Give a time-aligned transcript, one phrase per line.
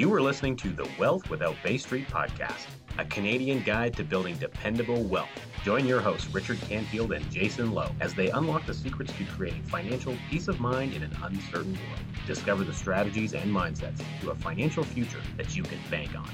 [0.00, 4.34] You are listening to the Wealth Without Bay Street podcast, a Canadian guide to building
[4.38, 5.28] dependable wealth.
[5.62, 9.62] Join your hosts, Richard Canfield and Jayson Lowe, as they unlock the secrets to creating
[9.64, 12.00] financial peace of mind in an uncertain world.
[12.26, 16.30] Discover the strategies and mindsets to a financial future that you can bank on.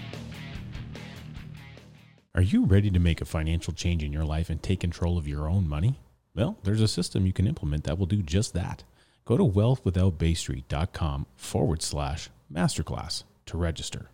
[2.36, 5.26] Are you ready to make a financial change in your life and take control of
[5.26, 5.98] your own money?
[6.36, 8.84] Well, there's a system you can implement that will do just that.
[9.24, 14.10] Go to wealthwithoutbaystreet.com forward slash masterclass to register.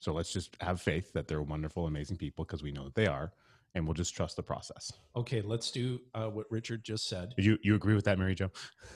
[0.00, 3.06] So let's just have faith that they're wonderful, amazing people because we know that they
[3.06, 3.32] are,
[3.74, 4.90] and we'll just trust the process.
[5.14, 7.34] Okay, let's do uh, what Richard just said.
[7.36, 8.50] You you agree with that, Mary Jo?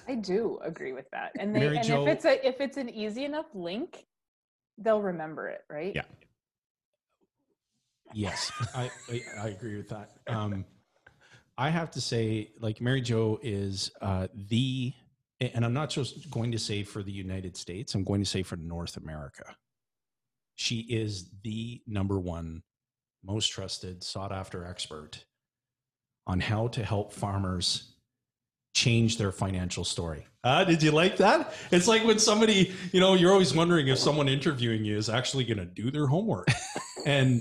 [0.09, 1.33] I do agree with that.
[1.39, 4.07] And they Mary and Jo- if it's a if it's an easy enough link,
[4.79, 5.93] they'll remember it, right?
[5.95, 6.03] Yeah.
[8.15, 10.11] Yes, I, I I agree with that.
[10.29, 10.65] Um,
[11.59, 14.93] I have to say, like Mary Jo is uh, the,
[15.41, 17.95] and I'm not just going to say for the United States.
[17.95, 19.55] I'm going to say for North America.
[20.57, 22.63] She is the number one,
[23.25, 25.25] most trusted, sought after expert
[26.27, 27.95] on how to help farmers
[28.75, 30.27] change their financial story.
[30.43, 31.55] Uh, did you like that?
[31.71, 35.45] It's like when somebody, you know, you're always wondering if someone interviewing you is actually
[35.45, 36.49] going to do their homework.
[37.07, 37.41] and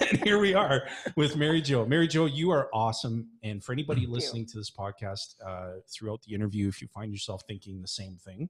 [0.00, 0.82] and here we are
[1.16, 1.84] with Mary Jo.
[1.84, 3.28] Mary Jo, you are awesome.
[3.42, 4.14] And for anybody Thank you.
[4.14, 8.16] listening to this podcast uh, throughout the interview, if you find yourself thinking the same
[8.16, 8.48] thing,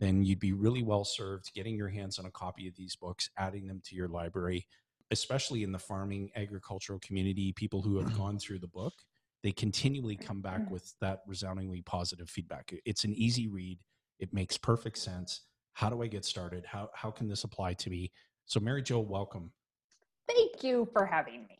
[0.00, 3.28] then you'd be really well served getting your hands on a copy of these books,
[3.38, 4.66] adding them to your library,
[5.10, 7.52] especially in the farming agricultural community.
[7.52, 8.18] People who have mm-hmm.
[8.18, 8.94] gone through the book,
[9.42, 10.72] they continually come back mm-hmm.
[10.72, 12.72] with that resoundingly positive feedback.
[12.86, 13.78] It's an easy read.
[14.18, 15.42] It makes perfect sense.
[15.74, 16.64] How do I get started?
[16.66, 18.10] How how can this apply to me?
[18.46, 19.52] So, Mary Jo, welcome.
[20.26, 21.58] Thank you for having me.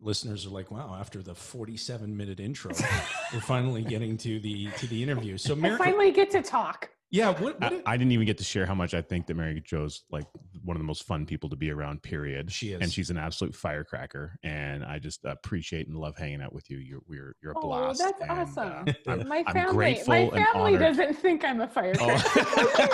[0.00, 2.72] Listeners are like, "Wow!" After the forty-seven minute intro,
[3.32, 5.36] we're finally getting to the to the interview.
[5.36, 6.90] So, I Mary, finally get to talk.
[7.10, 9.34] Yeah, what, what I, I didn't even get to share how much I think that
[9.34, 10.24] Mary Jo's like
[10.64, 12.02] one of the most fun people to be around.
[12.02, 12.50] Period.
[12.50, 12.80] She is.
[12.80, 14.36] and she's an absolute firecracker.
[14.42, 16.78] And I just appreciate and love hanging out with you.
[16.78, 18.00] You're we're you're a Oh, blast.
[18.00, 18.84] that's and, awesome.
[18.88, 20.80] uh, I'm, my I'm family, grateful my family honored.
[20.80, 22.24] doesn't think I'm a firecracker.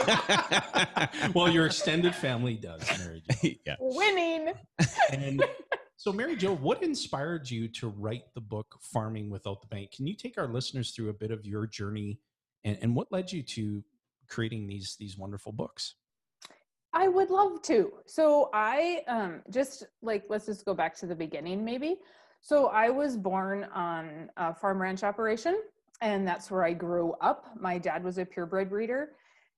[0.03, 1.31] Oh.
[1.35, 3.51] well, your extended family does, Mary Jo.
[3.67, 3.77] yeah.
[3.81, 4.53] Winning.
[5.13, 5.43] And
[5.97, 9.93] so, Mary Jo, what inspired you to write the book Farming Without the Bank?
[9.93, 12.19] Can you take our listeners through a bit of your journey
[12.65, 13.83] and, and what led you to
[14.31, 15.97] creating these these wonderful books?
[16.93, 17.93] I would love to.
[18.07, 21.99] So I um just like let's just go back to the beginning maybe.
[22.41, 25.61] So I was born on a farm ranch operation
[26.01, 27.47] and that's where I grew up.
[27.59, 29.11] My dad was a purebred breeder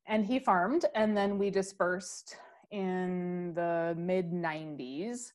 [0.06, 2.36] and he farmed and then we dispersed
[2.70, 5.32] in the mid 90s.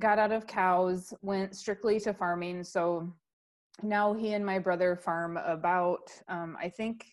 [0.00, 2.64] Got out of cows, went strictly to farming.
[2.64, 3.12] So
[3.82, 7.06] now he and my brother farm about um, I think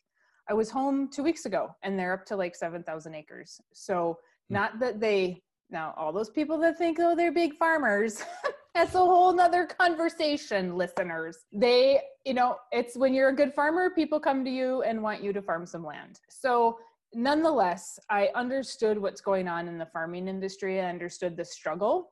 [0.49, 3.61] I was home two weeks ago and they're up to like 7,000 acres.
[3.73, 4.17] So,
[4.49, 4.55] Hmm.
[4.55, 8.23] not that they, now all those people that think, oh, they're big farmers,
[8.75, 11.37] that's a whole nother conversation, listeners.
[11.51, 15.23] They, you know, it's when you're a good farmer, people come to you and want
[15.23, 16.19] you to farm some land.
[16.29, 16.79] So,
[17.13, 20.81] nonetheless, I understood what's going on in the farming industry.
[20.81, 22.11] I understood the struggle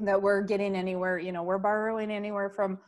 [0.00, 2.78] that we're getting anywhere, you know, we're borrowing anywhere from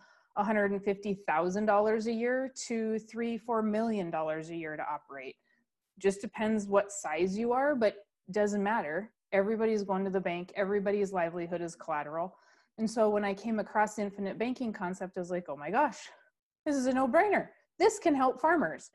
[0.41, 5.37] $150,000 a year to three, four million dollars a year to operate.
[5.99, 7.97] Just depends what size you are, but
[8.31, 9.11] doesn't matter.
[9.33, 10.53] Everybody's going to the bank.
[10.57, 12.37] Everybody's livelihood is collateral.
[12.79, 15.71] And so when I came across the infinite banking concept, I was like, oh my
[15.71, 16.09] gosh,
[16.65, 17.49] this is a no brainer.
[17.79, 18.91] This can help farmers.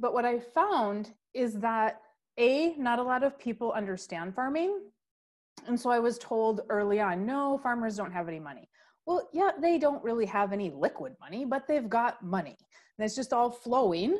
[0.00, 2.00] But what I found is that
[2.38, 4.80] A, not a lot of people understand farming.
[5.66, 8.68] And so I was told early on, no, farmers don't have any money.
[9.06, 12.56] Well, yeah, they don't really have any liquid money, but they've got money.
[12.98, 14.18] And it's just all flowing.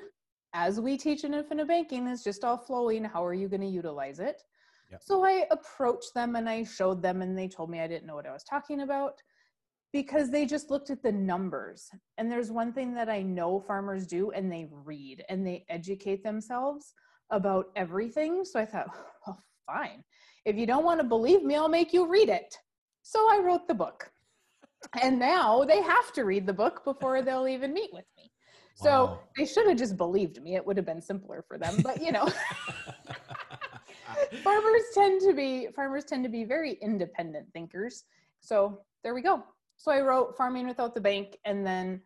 [0.55, 3.05] As we teach in infinite banking, it's just all flowing.
[3.05, 4.43] How are you going to utilize it?
[4.91, 5.01] Yep.
[5.03, 8.15] So I approached them and I showed them, and they told me I didn't know
[8.15, 9.15] what I was talking about
[9.93, 11.91] because they just looked at the numbers.
[12.19, 16.25] And there's one thing that I know farmers do, and they read and they educate
[16.25, 16.95] themselves
[17.31, 18.45] about everything.
[18.45, 18.89] So I thought,
[19.27, 20.03] well, fine.
[20.45, 22.57] If you don't want to believe me, I'll make you read it.
[23.03, 24.11] So I wrote the book.
[25.03, 28.31] And now they have to read the book before they'll even meet with me.
[28.81, 28.85] Wow.
[28.85, 30.57] So they should have just believed me.
[30.57, 31.77] It would have been simpler for them.
[31.83, 32.27] But you know,
[34.43, 38.05] farmers tend to be farmers tend to be very independent thinkers.
[38.41, 39.45] So there we go.
[39.77, 42.01] So I wrote Farming Without the Bank, and then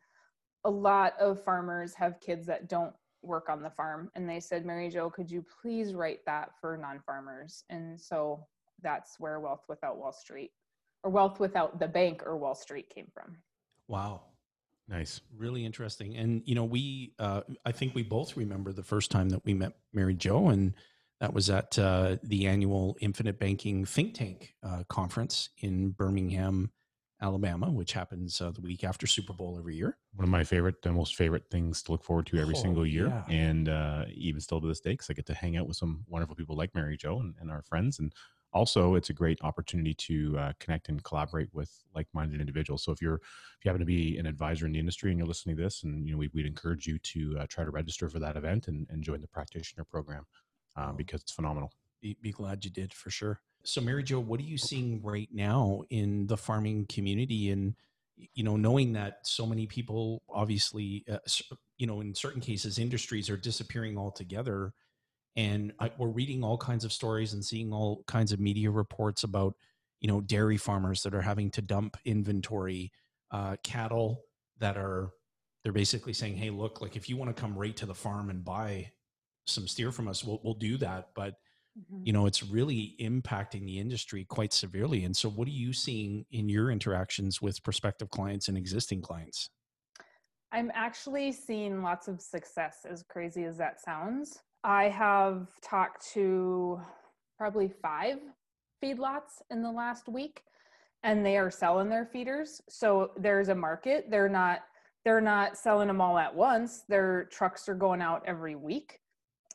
[0.65, 4.11] a lot of farmers have kids that don't work on the farm.
[4.15, 7.65] And they said, Mary Jo, could you please write that for non farmers?
[7.71, 8.47] And so
[8.83, 10.53] that's where Wealth Without Wall Street
[11.07, 13.37] or Wealth Without the Bank or Wall Street came from.
[13.87, 14.23] Wow.
[14.89, 15.21] Nice.
[15.37, 16.17] Really interesting.
[16.17, 19.55] And, you know, we, uh, I think we both remember the first time that we
[19.55, 20.75] met Mary Jo, and
[21.21, 26.73] that was at uh, the annual Infinite Banking Think Tank uh, conference in Birmingham,
[27.23, 29.97] Alabama, which happens uh, the week after Super Bowl every year.
[30.15, 32.87] One of my favorite, the most favorite things to look forward to every oh, single
[32.87, 33.35] year, yeah.
[33.35, 36.05] and uh, even still to this day, because I get to hang out with some
[36.09, 38.13] wonderful people like Mary Jo and, and our friends, and
[38.53, 42.85] also it's a great opportunity to uh, connect and collaborate with like-minded individuals.
[42.85, 45.29] So if you're if you happen to be an advisor in the industry and you're
[45.29, 48.09] listening to this, and you know we, would encourage you to uh, try to register
[48.09, 50.25] for that event and, and join the practitioner program
[50.77, 51.73] uh, because it's phenomenal.
[52.01, 53.41] Be, be glad you did for sure.
[53.67, 57.51] So, Mary Jo, what are you seeing right now in the farming community?
[57.51, 57.75] And,
[58.35, 61.19] you know, knowing that so many people, obviously, uh,
[61.77, 64.73] you know, in certain cases, industries are disappearing altogether.
[65.37, 69.23] And I, we're reading all kinds of stories and seeing all kinds of media reports
[69.23, 69.55] about,
[70.01, 72.93] you know, dairy farmers that are having to dump inventory,
[73.31, 74.23] uh, cattle
[74.59, 75.11] that are,
[75.63, 78.31] they're basically saying, hey, look, like if you want to come right to the farm
[78.31, 78.91] and buy
[79.47, 81.09] some steer from us, we'll, we'll do that.
[81.15, 81.35] But
[81.79, 82.03] mm-hmm.
[82.05, 86.25] you know it's really impacting the industry quite severely and so what are you seeing
[86.31, 89.51] in your interactions with prospective clients and existing clients
[90.53, 96.79] i'm actually seeing lots of success as crazy as that sounds i have talked to
[97.39, 98.19] probably five
[98.83, 100.43] feedlots in the last week
[101.03, 104.61] and they are selling their feeders so there's a market they're not
[105.05, 109.01] they're not selling them all at once their trucks are going out every week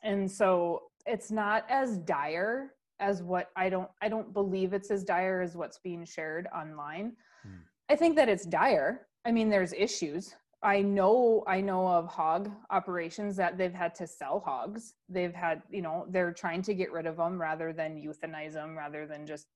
[0.03, 5.03] and so it's not as dire as what I don't I don't believe it's as
[5.03, 7.13] dire as what's being shared online.
[7.43, 7.63] Hmm.
[7.89, 9.07] I think that it's dire.
[9.25, 10.35] I mean there's issues.
[10.63, 14.93] I know I know of hog operations that they've had to sell hogs.
[15.09, 18.77] They've had, you know, they're trying to get rid of them rather than euthanize them
[18.77, 19.47] rather than just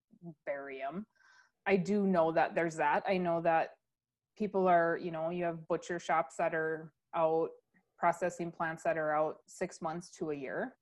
[0.46, 1.06] bury them.
[1.68, 3.04] I do know that there's that.
[3.07, 3.72] I know that
[4.38, 7.50] people are, you know, you have butcher shops that are out
[7.98, 10.75] processing plants that are out 6 months to a year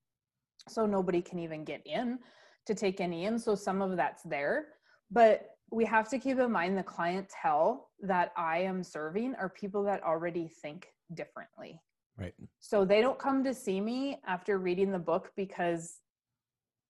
[0.68, 2.20] so nobody can even get in
[2.66, 4.68] to take any in so some of that's there
[5.12, 9.84] but we have to keep in mind the clientele that i am serving are people
[9.84, 11.82] that already think differently.
[12.18, 12.34] Right.
[12.60, 16.00] So they don't come to see me after reading the book because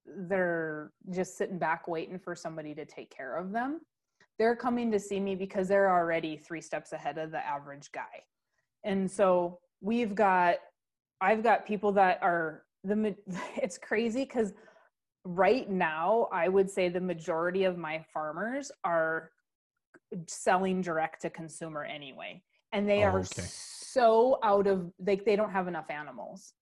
[0.06, 3.82] they're just sitting back waiting for somebody to take care of them.
[4.38, 8.24] They're coming to see me because they're already three steps ahead of the average guy.
[8.84, 10.56] And so we've got
[11.22, 13.16] i've got people that are the
[13.56, 14.54] it's crazy because
[15.26, 19.32] right now i would say the majority of my farmers are
[20.28, 22.42] selling direct to consumer anyway.
[22.72, 23.44] And they oh, are okay.
[23.46, 26.54] so out of like, they don't have enough animals.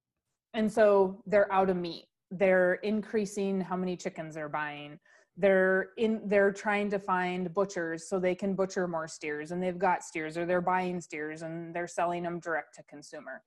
[0.53, 2.05] And so they're out of meat.
[2.29, 4.99] They're increasing how many chickens they're buying.
[5.37, 9.79] They're in they're trying to find butchers so they can butcher more steers and they've
[9.79, 13.41] got steers or they're buying steers and they're selling them direct to consumer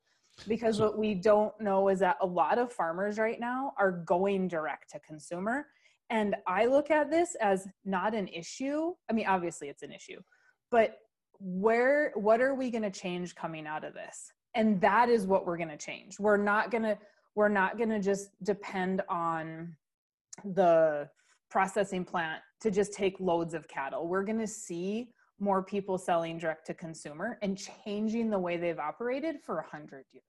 [0.49, 4.49] because what we don't know is that a lot of farmers right now are going
[4.49, 5.67] direct to consumer.
[6.11, 8.93] And i look at this as not an issue.
[9.11, 10.21] I mean obviously it's an issue
[10.75, 10.99] but
[11.39, 14.33] where what are we going to change coming out of this?
[14.57, 16.19] And that is what we're going to change.
[16.19, 16.99] We're not going to
[17.37, 19.77] we're not going to just depend on
[20.45, 21.09] the
[21.49, 24.09] processing plant to just take loads of cattle.
[24.09, 28.79] We're going to see more people selling direct to consumer and changing the way they've
[28.79, 30.25] operated for a hundred years.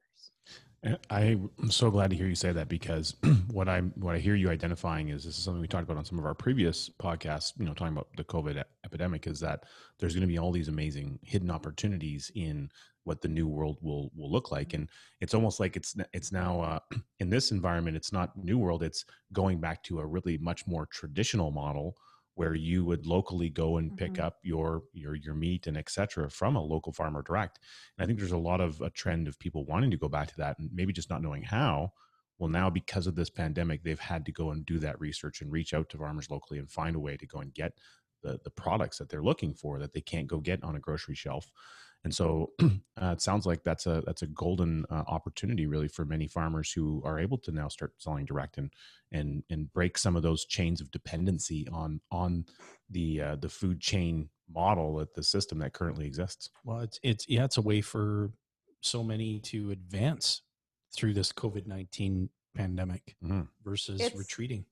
[1.10, 3.16] I'm so glad to hear you say that because
[3.52, 6.06] what I what I hear you identifying is this is something we talked about on
[6.06, 7.54] some of our previous podcasts.
[7.58, 9.64] You know, talking about the COVID epidemic is that
[10.00, 12.70] there's going to be all these amazing hidden opportunities in
[13.06, 14.90] what the new world will will look like and
[15.22, 16.80] it's almost like it's it's now uh,
[17.20, 20.88] in this environment it's not new world it's going back to a really much more
[20.88, 21.96] traditional model
[22.36, 24.20] where you would locally go and pick Mhm.
[24.20, 27.60] up your your your meat and etc from a local farmer direct.
[27.98, 30.28] And i think there's a lot of a trend of people wanting to go back
[30.30, 31.94] to that and maybe just not knowing how.
[32.38, 35.52] Well now because of this pandemic they've had to go and do that research and
[35.52, 37.80] reach out to farmers locally and find a way to go and get
[38.22, 41.16] the the products that they're looking for that they can't go get on a grocery
[41.16, 41.52] shelf
[42.06, 46.06] and so uh, it sounds like that's a that's a golden uh, opportunity really for
[46.06, 48.72] many farmers who are able to now start selling direct and
[49.12, 52.46] and and break some of those chains of dependency on on
[52.90, 56.50] the uh, the food chain model that the system that currently exists.
[56.64, 58.32] Well, it's it's yeah, it's a way for
[58.82, 60.44] so many to advance
[60.96, 63.48] through this COVID nineteen pandemic Mhm.
[63.64, 64.66] versus It's- retreating.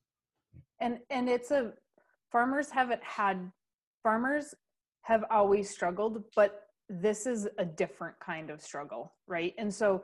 [0.80, 1.74] and and it's a
[2.32, 3.52] farmers haven't had
[4.04, 4.54] farmers
[5.02, 6.63] have always struggled but
[7.02, 9.54] this is a different kind of struggle right?
[9.58, 10.04] And so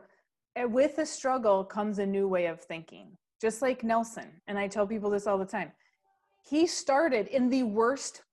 [0.56, 4.68] eh, with a struggle comes a new way of thinking just like nelson and i
[4.68, 5.72] tell people this all the time.
[6.50, 8.24] He started in the worst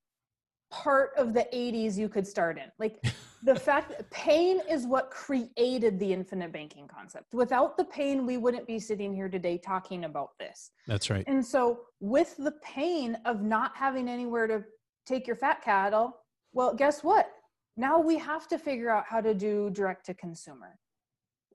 [0.71, 2.71] part of the 80s you could start in.
[2.79, 3.03] Like
[3.43, 7.35] the fact that pain is what created the infinite banking concept.
[7.35, 10.71] Without the pain we wouldn't be sitting here today talking about this.
[10.87, 11.25] That's right.
[11.27, 14.65] and so, with the pain of not having anywhere to
[15.07, 16.17] take your fat cattle,
[16.53, 17.31] well, guess what?
[17.77, 20.79] Now we have to figure out how to do direct to consumer.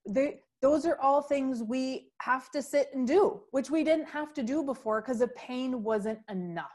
[0.08, 4.34] They, those are all things we have to sit and do, which we didn't have
[4.36, 6.70] to do before because the pain wasn't enough.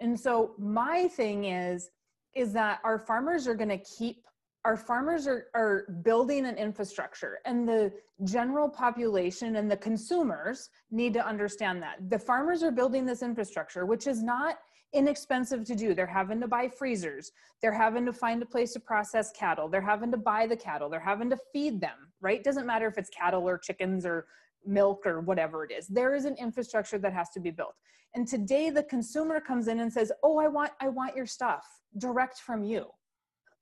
[0.00, 1.90] And so, my thing is,
[2.34, 4.26] is that our farmers are going to keep
[4.66, 7.92] our farmers are, are building an infrastructure and the
[8.24, 13.86] general population and the consumers need to understand that the farmers are building this infrastructure
[13.86, 14.58] which is not
[14.96, 15.94] inexpensive to do.
[15.94, 17.32] They're having to buy freezers.
[17.62, 19.68] They're having to find a place to process cattle.
[19.68, 20.88] They're having to buy the cattle.
[20.88, 22.42] They're having to feed them right?
[22.42, 24.26] Doesn't matter if it's cattle or chickens or
[24.64, 25.86] milk or whatever it is.
[25.86, 27.74] There is an infrastructure that has to be built.
[28.14, 31.64] And today the consumer comes in and says oh i want i want your stuff
[31.98, 32.86] direct from you.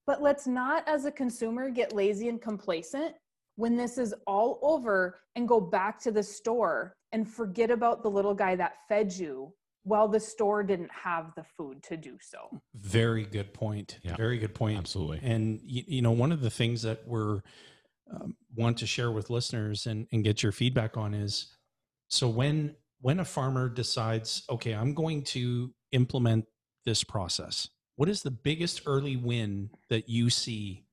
[0.07, 3.15] But let's not, as a consumer, get lazy and complacent
[3.57, 8.11] when this is all over and go back to the store and forget about the
[8.11, 9.53] little guy that fed you
[9.85, 12.61] while the store didn't have the food to do so.
[12.75, 13.99] Very good point.
[14.03, 14.17] Yeah.
[14.17, 14.79] Very good point.
[14.79, 15.21] Absolutely.
[15.23, 17.43] And you, you know, one of the things that we're
[18.13, 21.55] um, want to share with listeners and, and get your feedback on is
[22.09, 26.47] so when when a farmer decides, okay, I'm going to implement
[26.87, 30.87] this process, what is the biggest early win that you see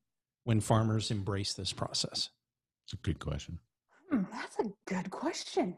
[0.44, 2.30] when farmers embrace this process?
[2.86, 3.60] It's a good question.
[4.10, 5.78] Hmm, that's a good question.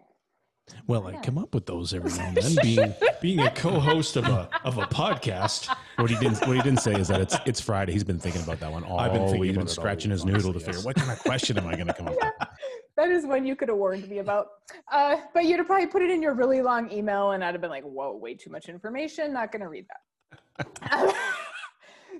[0.88, 4.25] Well, I come up with those every now and then, being being a co-host of
[4.25, 5.74] a of a podcast.
[5.98, 7.93] What he didn't what he didn't say is that it's it's Friday.
[7.93, 9.50] He's been thinking about that one all I've been thinking week.
[9.50, 10.86] He's been it all scratching week, his noodle to figure yes.
[10.86, 12.34] what kind of question am I going to come up with.
[12.98, 14.48] that is one you could have warned me about.
[14.91, 17.62] Uh, but you'd have probably put it in your really long email, and I'd have
[17.62, 19.34] been like, whoa, way too much information.
[19.34, 21.15] Not going to read that.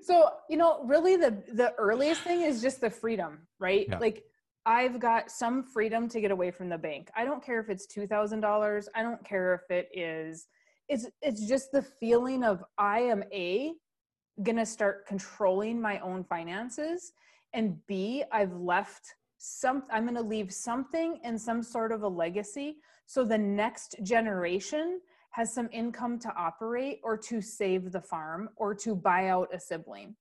[0.02, 4.00] so you know really the the earliest thing is just the freedom right Yeah.
[4.00, 4.24] like
[4.66, 7.10] i've got some freedom to get away from the bank.
[7.16, 10.48] I don't care if it's $2000 i don't care if it is
[10.90, 13.74] it's it's just the feeling of i am a
[14.42, 17.14] gonna start controlling my own finances
[17.54, 22.78] and b i've left some i'm gonna leave something and some sort of a legacy
[23.06, 25.00] so the next generation
[25.34, 29.60] has some income to operate or to save the farm or to buy out a
[29.60, 30.16] sibling.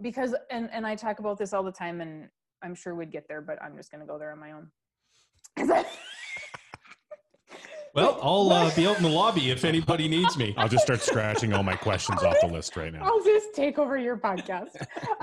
[0.00, 2.28] Because and and i talk about this all the time and
[2.62, 5.84] i'm sure we'd get there but i'm just going to go there on my own
[7.94, 10.54] Well, I'll uh, be out in the lobby if anybody needs me.
[10.56, 13.00] I'll just start scratching all my questions off the list right now.
[13.02, 14.76] I'll just take over your podcast.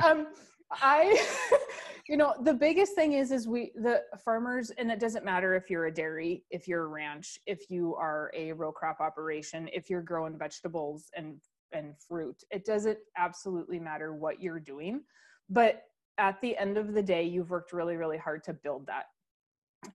[0.03, 0.27] um,
[0.71, 1.23] I,
[2.09, 5.69] you know, the biggest thing is, is we, the farmers, and it doesn't matter if
[5.69, 9.89] you're a dairy, if you're a ranch, if you are a row crop operation, if
[9.89, 11.39] you're growing vegetables and,
[11.71, 15.01] and fruit, it doesn't absolutely matter what you're doing.
[15.49, 15.83] But
[16.17, 19.05] at the end of the day, you've worked really, really hard to build that.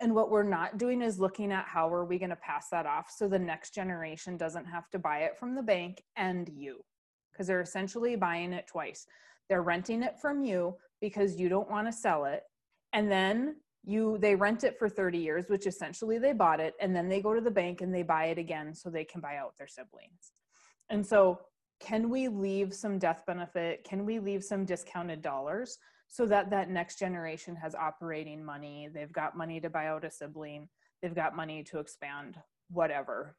[0.01, 2.87] And what we're not doing is looking at how are we going to pass that
[2.87, 6.85] off so the next generation doesn't have to buy it from the bank and you
[7.33, 9.07] because they're essentially buying it twice.
[9.49, 12.43] They're renting it from you because you don't want to sell it.
[12.93, 16.95] And then you they rent it for 30 years, which essentially they bought it, and
[16.95, 19.37] then they go to the bank and they buy it again so they can buy
[19.37, 20.33] out their siblings.
[20.91, 21.41] And so
[21.81, 23.85] can we leave some death benefit?
[23.85, 25.79] Can we leave some discounted dollars
[26.11, 28.89] so that that next generation has operating money?
[28.93, 30.69] They've got money to buy out a sibling,
[31.01, 32.37] they've got money to expand,
[32.69, 33.37] whatever.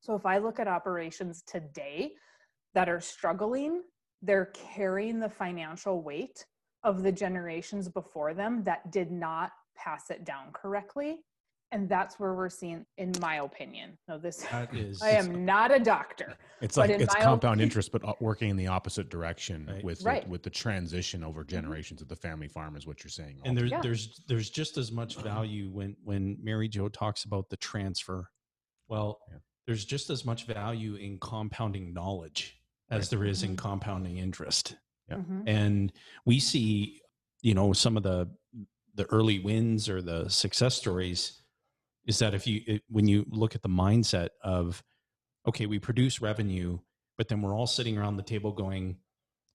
[0.00, 2.12] So if I look at operations today,
[2.74, 3.82] that are struggling,
[4.22, 6.44] they're carrying the financial weight
[6.84, 11.18] of the generations before them that did not pass it down correctly.
[11.72, 13.96] And that's where we're seeing, in my opinion.
[14.08, 15.00] No, this That is.
[15.02, 16.34] I am not a doctor.
[16.60, 19.84] It's like it's compound opinion- interest, but uh, working in the opposite direction Right.
[19.84, 20.24] with Right.
[20.24, 23.40] The, with the transition over generations of the family farm is what you're saying.
[23.44, 23.80] and there's Yeah.
[23.82, 28.28] there's there's just as much value when when Mary Jo talks about the transfer.
[28.88, 29.38] Well, Yeah.
[29.66, 32.60] there's just as much value in compounding knowledge
[32.90, 33.58] as there is in Mhm.
[33.58, 34.74] compounding interest.
[35.08, 35.18] Yeah.
[35.18, 35.44] Mhm.
[35.46, 35.92] And
[36.24, 37.00] we see,
[37.42, 38.28] you know, some of the
[38.96, 41.39] the early wins or the success stories
[42.10, 44.82] is that if you it, when you look at the mindset of
[45.46, 46.78] okay, we produce revenue,
[47.16, 48.96] but then we're all sitting around the table going,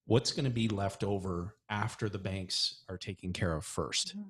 [0.06, 4.30] what's going to be left over after the banks are taken care of 1st Mhm.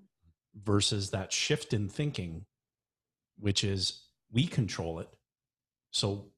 [0.55, 2.45] versus that shift in thinking,
[3.37, 5.09] which is we control it.
[5.91, 6.31] So,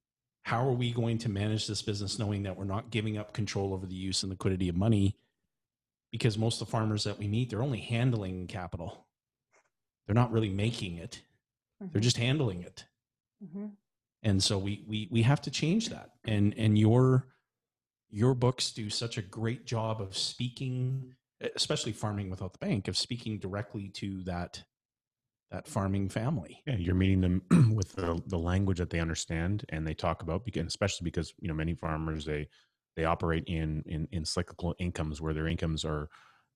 [0.43, 3.73] how are we going to manage this business knowing that we're not giving up control
[3.73, 5.17] over the use and liquidity of money?
[6.11, 9.07] Because most of the farmers that we meet, they're only handling capital.
[10.05, 11.21] They're not really making it.
[11.91, 12.01] They're Mhm.
[12.01, 12.87] just handling it
[13.41, 13.77] Mhm.
[14.23, 17.27] and so we we we have to change that and and your
[18.09, 21.15] your books do such a great job of speaking
[21.55, 24.63] especially farming without the bank of speaking directly to that
[25.51, 27.41] that farming family Yeah, you're meeting them
[27.75, 31.47] with the, the language that they understand and they talk about, because, especially because you
[31.47, 32.49] know many farmers they
[32.95, 36.09] they operate in, in in cyclical incomes where their incomes are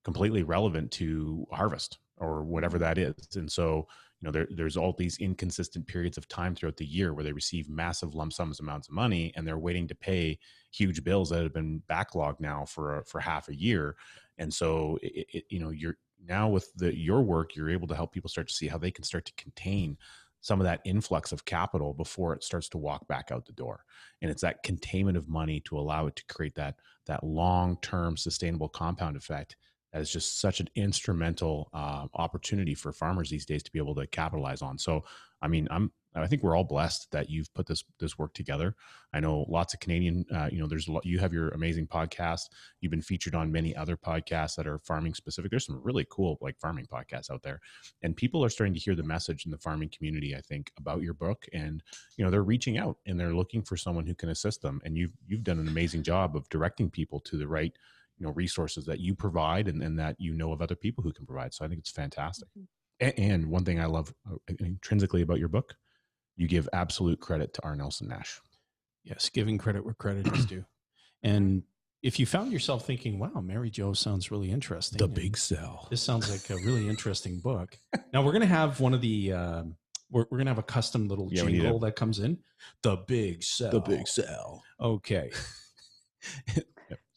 [0.04, 3.88] completely relevant to harvest or whatever that is, and so
[4.22, 7.34] you know there, there's all these inconsistent periods of time throughout the year where they
[7.34, 10.38] receive massive lump sums amounts of money and they're waiting to pay
[10.72, 13.96] huge bills that have been backlogged now for uh, for half a year,
[14.38, 17.96] and so it, it, you know you're now with the your work you're able to
[17.96, 19.98] help people start to see how they can start to contain
[20.42, 23.86] some of that influx of capital before it starts to walk back out the door.
[24.22, 26.76] And it's that containment of money to allow it to create that
[27.06, 29.56] that long term sustainable compound effect
[29.92, 33.96] that is just such an instrumental uh, opportunity for farmers these days to be able
[33.96, 34.78] to capitalize on.
[34.78, 35.04] So
[35.42, 38.76] i mean i'm i think we're all blessed that you've put this this work together.
[39.14, 41.88] I know lots of canadian uh, you know there's a lot you have your amazing
[41.88, 42.50] podcast.
[42.80, 45.52] You've been featured on many other podcasts that are farming specific.
[45.52, 47.62] There's some really cool like farming podcasts out there.
[48.02, 51.02] And people are starting to hear the message in the farming community i think about
[51.02, 51.48] your book.
[51.54, 51.82] And
[52.18, 54.82] you know they're reaching out and they're looking for someone who can assist them.
[54.84, 57.74] And you've you've done an amazing job of directing people to the right
[58.22, 61.12] you know resources that you provide and, and that you know of other people who
[61.12, 62.48] can provide so i think it's fantastic.
[63.02, 65.74] A- and one thing i love uh, intrinsically about your book
[66.38, 67.76] you give absolute credit to r.
[67.76, 68.40] Nelson nash.
[69.04, 70.64] Yes giving credit where credit is due.
[71.24, 71.62] And
[72.02, 76.02] if you found yourself thinking wow mary jo sounds really interesting The Big sell this
[76.04, 77.76] sounds like a really interesting book
[78.14, 79.76] now we're going to have one of the um,
[80.12, 82.38] we're, we're going to have a custom little Yeah, jingle that comes in.
[82.84, 85.32] The big sell The big sell okay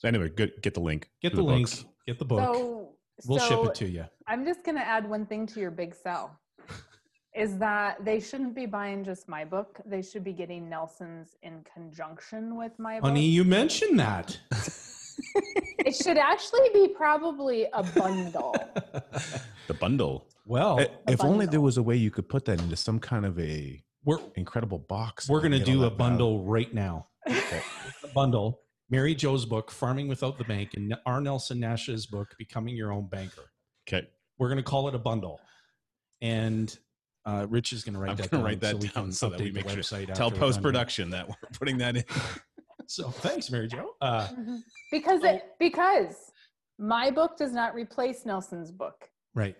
[0.04, 1.84] so anyway good get the link get to the, link books.
[2.06, 2.88] get the book So,
[3.26, 5.70] we'll so ship it to you I'm just going to add one thing to your
[5.70, 6.38] big sell
[7.34, 9.80] is that they shouldn't be buying just my book.
[9.84, 13.08] They should be getting Nelson's in conjunction with my book.
[13.08, 14.38] honey you mentioned that
[15.78, 18.54] It should actually be probably a bundle.
[19.68, 22.98] the bundle well if only there was a way you could put that into some
[22.98, 25.98] kind of a we're incredible box we're going to do a that value.
[25.98, 31.20] bundle right now a bundle mary jo's book farming without the bank and r.
[31.20, 33.50] Nelson nash's book becoming your own banker.
[33.88, 34.06] Okay.
[34.38, 35.40] We're going to call it a bundle.
[36.22, 36.76] And
[37.26, 39.40] uh, rich is going to write i'm that down wait that so down so that
[39.40, 39.78] we make sure.
[39.78, 42.04] website tell after we're post production that we're putting that in.
[42.86, 43.92] So thanks mary jo.
[44.02, 44.58] Uh, Mhm.
[44.92, 46.30] because it because
[46.78, 49.08] my book does not replace Nelson's book.
[49.34, 49.56] right.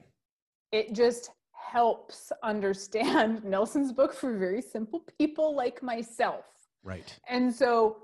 [0.72, 6.44] It just helps understand Nelson's book for very simple people like myself.
[6.82, 7.18] right.
[7.28, 7.96] And so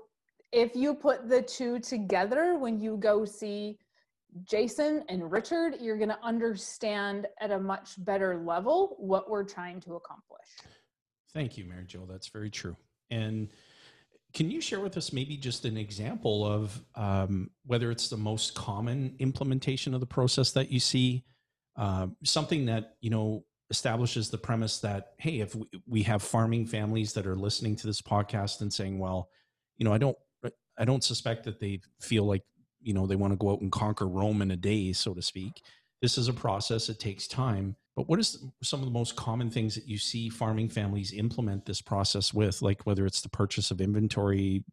[0.51, 3.77] if you put the two together when you go see
[4.43, 9.79] Jayson and Richard, you're going to understand at a much better level what we're trying
[9.81, 10.47] to accomplish.
[11.33, 12.05] Thank you, Mary Jo.
[12.09, 12.75] That's very true.
[13.09, 13.49] And
[14.33, 18.55] can you share with us maybe just an example of um, whether it's the most
[18.55, 21.25] common implementation of the process that you see,
[21.77, 26.65] uh, something that you know establishes the premise that hey, if we, we have farming
[26.65, 29.29] families that are listening to this podcast and saying, well,
[29.77, 30.17] you know, I don't,
[30.81, 32.41] I don't suspect that they feel like
[32.81, 35.21] you know they want to go out and conquer Rome in a day, so to
[35.21, 35.61] speak.
[36.01, 37.75] This is a process; it takes time.
[37.95, 41.65] But what is some of the most common things that you see farming families implement
[41.65, 44.63] this process with, like whether it's the purchase of inventory,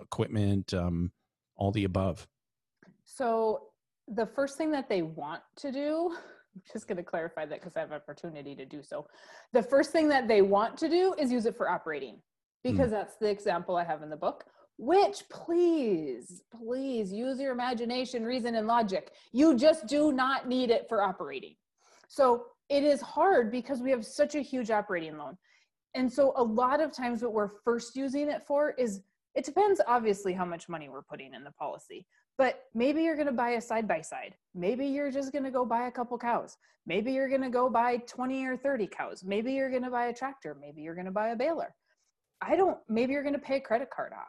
[0.00, 1.10] equipment, um,
[1.56, 2.28] all the above?
[3.04, 3.62] So
[4.06, 6.14] the first thing that they want to do,
[6.54, 9.06] I'm just going to clarify that because I have opportunity to do so.
[9.52, 12.20] The first thing that they want to do is use it for operating
[12.62, 14.44] because that's the example I have in the book.
[14.78, 19.12] Which please, please use your imagination, reason, and logic.
[19.32, 21.56] You just do not need it for operating.
[22.06, 25.36] So it is hard because we have such a huge operating loan.
[25.94, 29.02] And so a lot of times what we're first using it for is
[29.34, 32.06] it depends obviously how much money we're putting in the policy.
[32.36, 34.36] But maybe you're going to buy a side by side.
[34.54, 36.56] Maybe you're just going to go buy a couple cows.
[36.86, 39.24] Maybe you're going to go buy 20 or 30 cows.
[39.24, 40.56] Maybe you're going to buy a tractor.
[40.60, 41.74] Maybe you're going to buy a baler.
[42.40, 44.28] I don't, maybe you're going to pay a credit card off.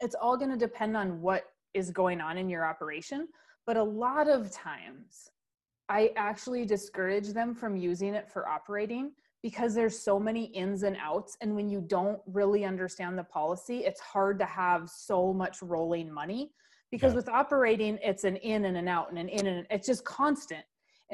[0.00, 3.28] It's all going to depend on what is going on in your operation.
[3.66, 5.30] But a lot of times,
[5.88, 10.96] I actually discourage them from using it for operating because there's so many ins and
[10.98, 15.60] outs and when you don't really understand the policy it's hard to have so much
[15.60, 16.50] rolling money
[16.90, 17.16] because yeah.
[17.16, 20.64] with operating it's an in and an out and an in and it's just constant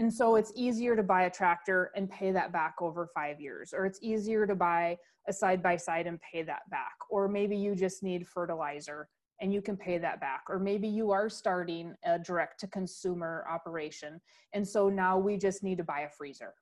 [0.01, 3.75] and so it's easier to buy a tractor and pay that back over five years
[3.77, 4.97] or it's easier to buy
[5.29, 9.09] a side by side and pay that back or maybe you just need fertilizer
[9.43, 13.45] and you can pay that back or maybe you are starting a direct to consumer
[13.49, 14.19] operation.
[14.55, 16.55] And so now we just need to buy a freezer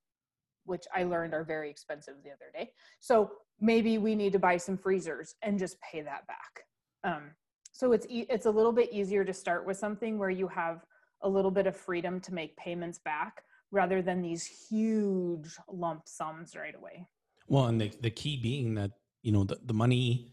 [0.64, 2.70] which i learned are very expensive the other day.
[3.00, 6.64] So maybe we need to buy some freezers and just pay that back.
[7.04, 7.30] Um,
[7.72, 10.84] so it's e- it's a little bit easier to start with something where you have
[11.22, 16.54] a little bit of freedom to make payments back rather than these huge lump sums
[16.56, 17.06] right away
[17.46, 18.90] well and the, the key being that
[19.22, 20.32] you know the, the money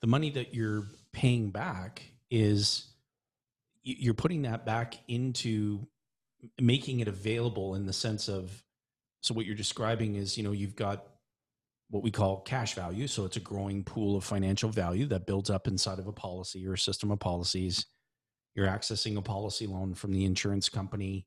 [0.00, 2.92] the money that you're paying back is
[3.82, 5.86] you're putting that back into
[6.60, 8.62] making it available in the sense of
[9.20, 11.06] so what you're describing is you know you've got
[11.90, 13.06] what we call cash value.
[13.06, 16.66] So it's a growing pool of financial value that builds up inside of a policy
[16.66, 17.86] or a system of policies.
[18.56, 21.26] You're accessing a policy loan from the insurance company,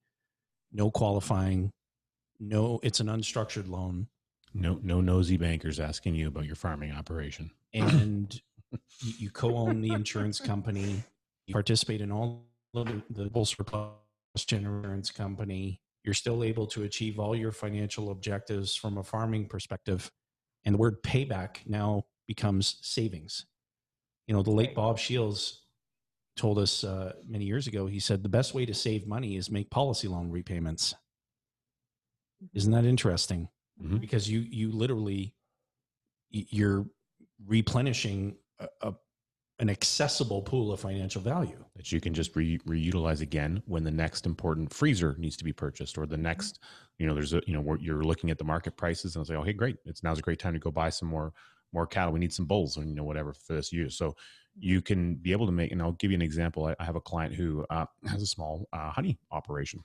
[0.74, 1.72] no qualifying,
[2.40, 4.08] no, it's an unstructured loan.
[4.54, 7.52] No, no nosy bankers asking you about your farming operation.
[7.74, 11.04] And you, you co-own the insurance company,
[11.46, 13.92] you participate in all of the, the full surplus
[14.52, 15.80] insurance company.
[16.04, 20.12] You're still able to achieve all your financial objectives from a farming perspective
[20.66, 23.46] and the word payback now becomes savings.
[24.28, 25.62] You know, the late Bob Shields
[26.40, 29.52] told us uh, many years ago, he said the best way to save money is
[29.52, 30.96] make policy loan repayments.
[32.54, 33.50] Isn't that interesting?
[33.84, 33.98] Mm-hmm.
[33.98, 35.36] Because you you literally
[36.32, 36.86] you're
[37.48, 38.94] replenishing a, a,
[39.60, 43.92] an accessible pool of financial value that you can just re- reutilize again when the
[43.92, 46.24] next important freezer needs to be purchased or the mm-hmm.
[46.24, 46.60] next
[46.98, 49.40] you know there's a you know you're looking at the market prices and it's like
[49.40, 51.34] oh hey great it's now's a great time to go buy some more
[51.74, 53.98] more cattle we need some bulls and you know whatever for this use.
[53.98, 54.16] So
[54.58, 56.96] you can be able to make and i'll give you an example i, I have
[56.96, 59.84] a client who uh, has a small uh, honey operation.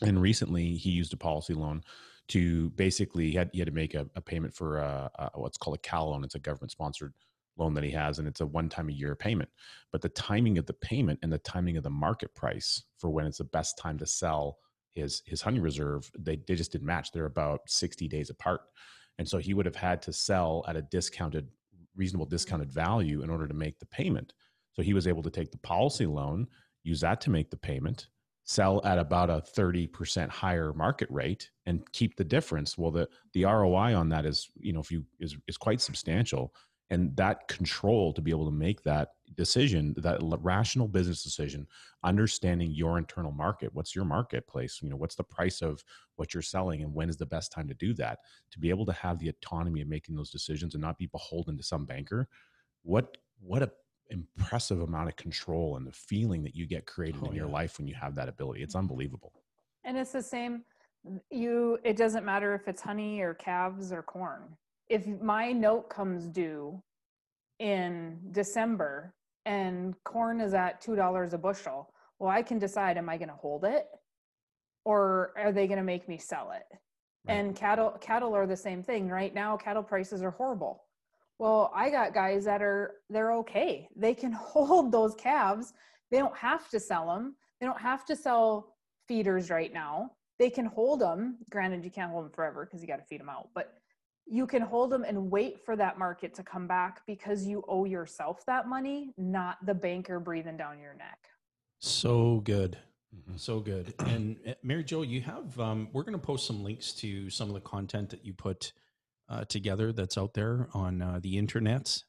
[0.00, 1.82] And recently he used a policy loan
[2.28, 5.56] to basically he had, he had to make a, a payment for uh, uh, what's
[5.56, 6.24] called a cow loan.
[6.24, 7.12] It's a government sponsored
[7.56, 9.48] loan that he has and it's a one time a year payment.
[9.90, 13.26] But the timing of the payment and the timing of the market price for when
[13.26, 14.58] it's the best time to sell
[14.94, 17.10] his his honey reserve they, they just didn't match.
[17.12, 18.60] They're about 60 days apart
[19.18, 21.48] and so he would have had to sell at a discounted
[21.96, 24.32] reasonable discounted value in order to make the payment.
[24.74, 26.46] So he was able to take the policy loan
[26.84, 28.08] use that to make the payment
[28.44, 32.78] sell at about a 30% higher market rate and keep the difference.
[32.78, 36.54] Well the the ROI on that is you know if you is is quite substantial
[36.90, 41.66] and that control to be able to make that decision that rational business decision
[42.02, 43.70] understanding your internal market.
[43.74, 44.80] What's your marketplace?
[44.82, 45.82] You know what's the price of
[46.16, 48.20] what you're selling and when is the best time to do that?
[48.52, 51.56] To be able to have the autonomy of making those decisions and not be beholden
[51.56, 52.28] to some banker.
[52.82, 53.70] What what a
[54.10, 57.78] impressive amount of control and the feeling that you get created oh, in your life
[57.78, 58.62] when you have that ability.
[58.62, 58.84] It's mm-hmm.
[58.84, 59.32] unbelievable.
[59.84, 60.64] And it's the same
[61.30, 64.42] you it doesn't matter if it's honey or calves or corn
[64.88, 66.82] if my note comes due
[67.58, 73.16] in December and corn is at $2 a bushel, well, I can decide am I
[73.16, 73.86] going to hold it
[74.84, 76.64] or are they going to make me sell it?
[77.26, 77.34] Right.
[77.34, 79.08] And cattle cattle are the same thing.
[79.08, 80.84] Right now cattle prices are horrible.
[81.38, 83.88] Well, I got guys that are they're okay.
[83.94, 85.74] They can hold those calves.
[86.10, 87.36] They don't have to sell them.
[87.60, 90.12] They don't have to sell feeders right now.
[90.38, 91.38] They can hold them.
[91.50, 93.48] Granted, you can't hold them forever because you got to feed them out.
[93.54, 93.74] But
[94.30, 97.84] you can hold them and wait for that market to come back because you owe
[97.84, 101.18] yourself that money, not the banker breathing down your neck.
[101.78, 102.76] So good.
[103.14, 103.36] Mm-hmm.
[103.36, 103.94] So good.
[104.06, 107.48] And uh, Mary Jo, you have, um, we're going to post some links to some
[107.48, 108.72] of the content that you put
[109.30, 112.02] uh, together that's out there on uh, the internet.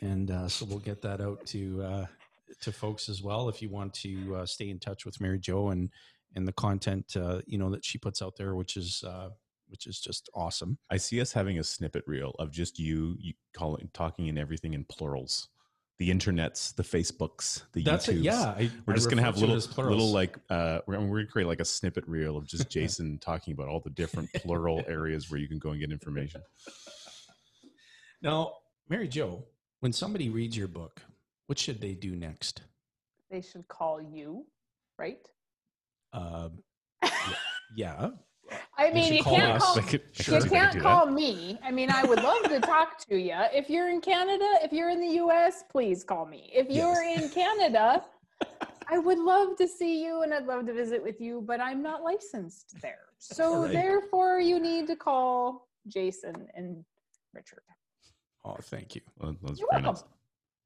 [0.00, 2.06] And uh, so we'll get that out to, uh,
[2.62, 3.48] to folks as well.
[3.48, 5.90] If you want to uh, stay in touch with Mary Jo and,
[6.34, 7.14] and the content,
[7.46, 9.04] you know, that she puts out there, which is,
[9.74, 10.78] which is just awesome.
[10.88, 14.72] I see us having a snippet reel of just you, you calling, talking and everything
[14.74, 15.48] in plurals.
[15.98, 18.10] the internets, the Facebooks, the That's YouTubes.
[18.10, 18.16] it.
[18.18, 21.26] Yeah, I, We're I just gonna have little, as little like uh, we're, we're gonna
[21.26, 25.28] create like a snippet reel of just Jayson talking about all the different plural areas
[25.28, 26.40] where you can go and get information.
[28.22, 28.52] Now,
[28.88, 29.44] Mary Jo,
[29.80, 31.02] when somebody reads your book,
[31.46, 32.62] what should they do next?
[33.30, 34.46] They should call you,
[34.98, 35.18] right?
[36.14, 36.62] Um,
[37.76, 38.10] yeah,
[38.78, 39.74] I mean, should you can't call.
[39.76, 40.00] Could- Sure.
[40.00, 40.82] You could see they could can't that.
[40.82, 41.58] call me.
[41.62, 43.34] I mean, I would love to talk to you.
[43.52, 46.50] If you're in Canada, if you're in the US, please call me.
[46.54, 48.04] If you're in Canada,
[48.88, 51.82] I would love to see you and I'd love to visit with you, but I'm
[51.82, 53.06] not licensed there.
[53.18, 53.72] So Right.
[53.72, 56.84] therefore, you need to call Jayson and
[57.32, 57.62] Richard.
[58.44, 59.00] Oh, thank you.
[59.18, 59.96] Well, that's You're welcome.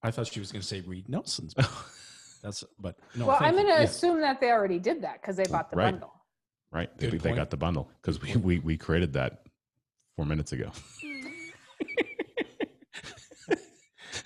[0.03, 1.57] I thought she was going to say Read Nelson's.
[1.57, 1.69] nice.
[2.43, 3.27] That's but no.
[3.27, 5.91] well, I'm going to assume that they already did that because they bought the Right.
[5.91, 6.13] bundle.
[6.73, 6.97] Right?
[6.99, 9.43] They, they got the bundle because we, we we created that
[10.17, 10.71] four minutes ago.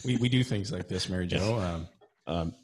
[0.05, 1.59] we we do things like this, Mary Jo.
[1.59, 1.89] Um,
[2.27, 2.55] Um,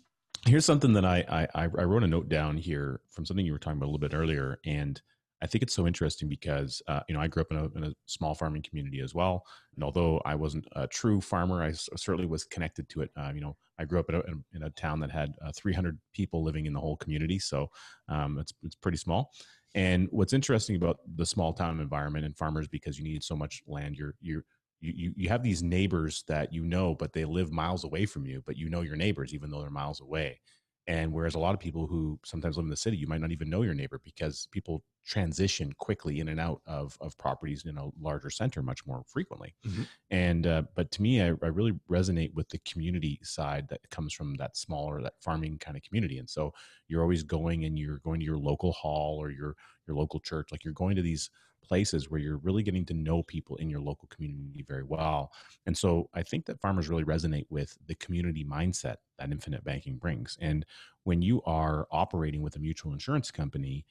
[0.46, 3.58] here's something that I, I I wrote a note down here from something you were
[3.58, 5.00] talking about a little bit earlier, and
[5.42, 7.84] I think it's so interesting because uh, you know I grew up in a, in
[7.84, 12.26] a small farming community as well, and although I wasn't a true farmer, I certainly
[12.26, 13.10] was connected to it.
[13.16, 15.34] Uh, you know, I grew up in a, in a- in a town that had
[15.44, 17.70] uh, 300 people living in the whole community, so
[18.08, 19.30] um, it's it's pretty small.
[19.74, 23.62] And what's interesting about the small town environment and farmers, because you need so much
[23.66, 24.44] land, you're you're
[24.81, 28.26] you, you you have these neighbors that you know, but they live miles away from
[28.26, 30.40] you, but you know your neighbors even though they're miles away.
[30.88, 33.31] And whereas a lot of people who sometimes live in the city, you might not
[33.31, 37.79] even know your neighbor because people transition quickly in and out of, of properties in
[37.79, 39.55] a larger center much more frequently.
[39.66, 39.88] Mhm.
[40.11, 44.14] And uh, but to me, I, I really resonate with the community side that comes
[44.14, 46.18] from that smaller, that farming kind of community.
[46.18, 46.53] And so
[46.88, 50.51] you're always going and you're going to your local hall or your your local church,
[50.53, 51.31] like you're going to these
[51.68, 55.31] places where you're really getting to know people in your local community very well.
[55.66, 59.96] And so I think that farmers really resonate with the community mindset that infinite banking
[59.96, 60.37] brings.
[60.40, 60.64] And
[61.04, 63.85] when you are operating with a mutual insurance company,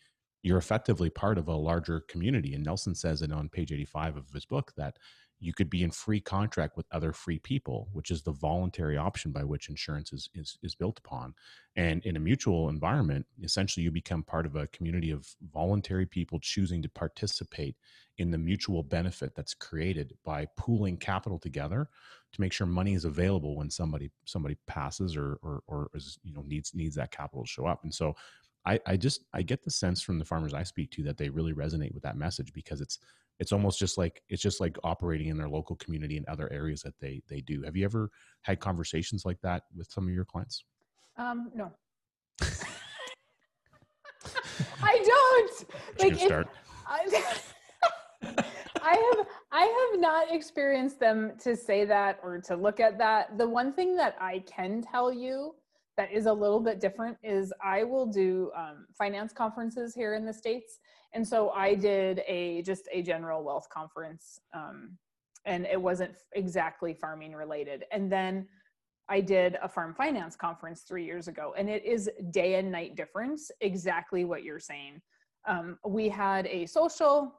[0.44, 2.54] you're effectively part of a larger community.
[2.54, 4.98] And Nelson says it on page 85 of his book that
[5.40, 9.32] you could be in free contract with other free people, which is the voluntary option
[9.32, 11.34] by which insurance is, is, is built upon.
[11.76, 16.40] And in a mutual environment, essentially you become part of a community of voluntary people
[16.40, 17.76] choosing to participate
[18.18, 21.88] in the mutual benefit that's created by pooling capital together
[22.34, 26.34] to make sure money is available when somebody somebody passes or or, or is, you
[26.34, 27.84] know needs needs that capital to show up.
[27.84, 28.16] And so
[28.66, 31.30] I, I just I get the sense from the farmers I speak to that they
[31.30, 33.00] really resonate with that message because it's
[33.40, 36.82] it's almost just like it's just like operating in their local community and other areas
[36.82, 37.62] that they they do.
[37.64, 38.10] Have you ever
[38.42, 40.64] had conversations like that with some of your clients?
[41.18, 41.72] Um, no.
[44.82, 45.66] I don't.
[45.98, 46.48] That's good start.
[46.86, 47.24] I,
[48.82, 53.38] I have I have not experienced them to say that or to look at that.
[53.38, 55.56] The one thing that I can tell you
[55.98, 60.26] that is a little bit different is I will do um, finance conferences here in
[60.26, 60.80] the states,
[61.14, 64.98] and so I did a just a general wealth conference, um,
[65.46, 68.48] and it wasn't exactly farming related, and then.
[69.10, 72.98] I did a farm finance conference three years ago, and it is day and night
[72.98, 73.50] difference.
[73.62, 75.02] Exactly what you're saying
[75.48, 77.34] um, we had a social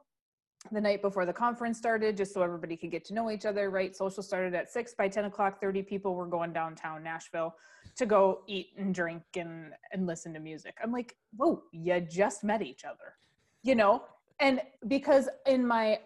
[0.71, 3.69] the night before the conference started just so everybody could get to know each other
[3.69, 3.95] right?
[3.95, 7.55] Social started at 6 by 10 o'clock 30 people were going downtown nashville
[7.95, 10.75] to go eat and drink and and listen to music.
[10.83, 13.15] I'm like whoa you just met each other
[13.63, 14.03] you know?
[14.39, 15.99] And because in my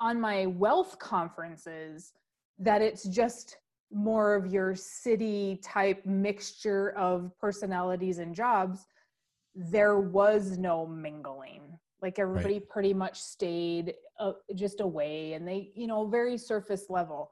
[0.00, 2.12] on my wealth conferences
[2.58, 3.58] that it's just
[3.92, 8.86] more of your city type mixture of personalities and jobs
[9.54, 15.86] there was no mingling like everybody pretty much stayed uh, just away and they you
[15.86, 17.30] know very surface level.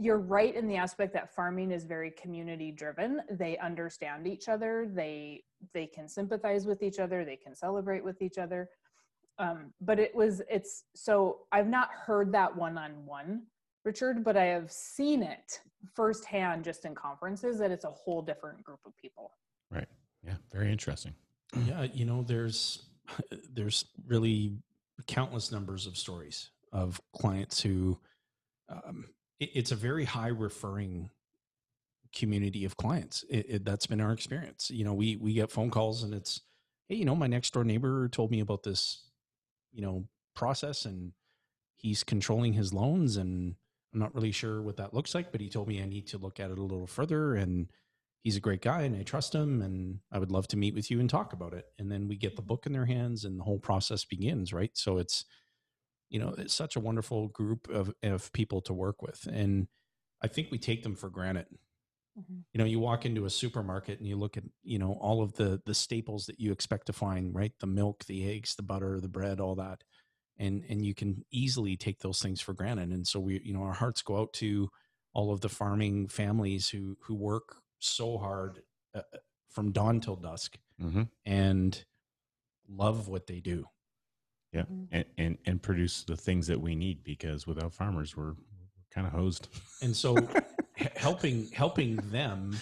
[0.00, 4.90] You're right in the aspect that farming is very community driven they understand each other.
[4.92, 7.24] They they can sympathize with each other.
[7.24, 8.68] They can celebrate with each other.
[9.38, 13.42] Um, but it was it's so i've not heard that one-on-one
[13.84, 15.60] richard but i have seen it
[15.94, 19.32] firsthand just in conferences that it's a whole different group of people.
[19.70, 19.88] Right.
[20.24, 21.14] Yeah, very interesting.
[21.66, 22.87] yeah, you know, there's
[23.52, 24.58] there's really
[25.06, 27.98] countless numbers of stories of clients who
[28.68, 29.06] um,
[29.40, 31.10] it, it's a very high referring
[32.14, 33.24] community of clients.
[33.28, 34.70] It, it, that's been our experience.
[34.70, 36.40] You know, we we get phone calls and it's,
[36.88, 39.04] hey, you know, my next door neighbor told me about this,
[39.72, 41.12] you know, process and
[41.76, 43.54] he's controlling his loans and
[43.92, 46.18] I'm not really sure what that looks like, but he told me I need to
[46.18, 47.68] look at it a little further and
[48.28, 50.90] he's a great guy and I trust him and I would love to meet with
[50.90, 51.64] you and talk about it.
[51.78, 54.70] And then we get the book in their hands and the whole process begins, right?
[54.74, 55.24] So it's
[56.10, 59.68] you know, it's such a wonderful group of of people to work with and
[60.22, 61.46] I think we take them for granted.
[62.18, 62.40] mm-hmm.
[62.52, 65.34] you know you walk into a supermarket and you look at you know all of
[65.34, 69.00] the the staples that you expect to find right the milk the eggs the butter
[69.00, 69.82] the bread all that
[70.38, 73.62] and and you can easily take those things for granted and so we you know
[73.62, 74.68] our hearts go out to
[75.14, 78.62] all of the farming families who who work so hard
[78.94, 79.18] uh, uh
[79.50, 81.02] from dawn till dusk mm-hmm.
[81.26, 81.84] and
[82.68, 83.64] love what they do.
[84.52, 84.84] Yeah mm-hmm.
[84.92, 89.06] and, and and produce the things that we need because without farmers we're, we're kind
[89.06, 89.48] of hosed.
[89.82, 90.16] And so
[90.96, 92.56] helping helping them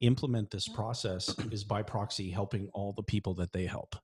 [0.00, 3.94] implement this process is by proxy helping all the people that they help.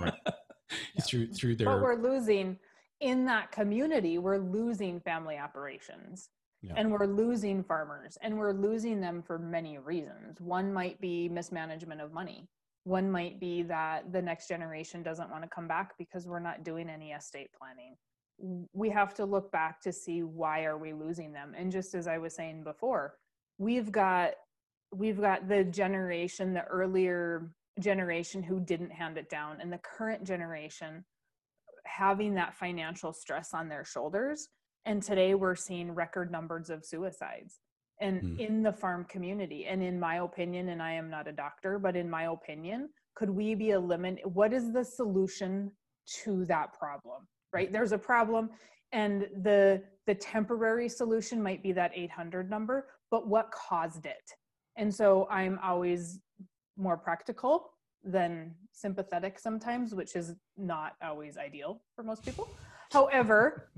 [0.00, 0.14] Right.
[1.06, 2.58] Through through their but we're losing
[3.00, 6.28] in that community we're losing family operations
[6.62, 6.74] yeah.
[6.76, 10.40] and we're losing farmers and we're losing them for many reasons.
[10.40, 12.48] One might be mismanagement of money.
[12.84, 16.64] One might be that the next generation doesn't want to come back because we're not
[16.64, 17.96] doing any estate planning.
[18.72, 21.54] We have to look back to see why are we losing them.
[21.56, 23.14] And just as i was saying before
[23.58, 24.32] we've got
[24.92, 30.24] we've got the generation the earlier generation who didn't hand it down and the current
[30.24, 31.04] generation
[31.84, 34.48] having that financial stress on their shoulders
[34.88, 37.60] and today we're seeing record numbers of suicides
[38.00, 38.38] and mm.
[38.38, 39.66] in the farm community.
[39.66, 43.30] And in my opinion and i am not a doctor but in my opinion could
[43.30, 45.70] we be eliminate what is the solution
[46.24, 47.70] to that problem right?
[47.70, 48.50] There's a problem
[48.92, 54.26] and the the temporary solution might be that 800 number but what caused it?
[54.76, 56.20] And so i'm always
[56.78, 57.72] more practical
[58.04, 62.48] than sympathetic sometimes which is not always ideal for most people.
[62.90, 63.68] However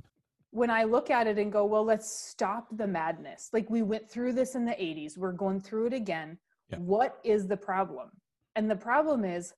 [0.51, 3.51] when I look at it and go, well, let's stop the madness.
[3.53, 6.39] Like we went through this in the 80s, we're going through it again.
[6.71, 6.79] Yeah.
[6.79, 8.11] What is the problem?
[8.57, 9.53] And the problem is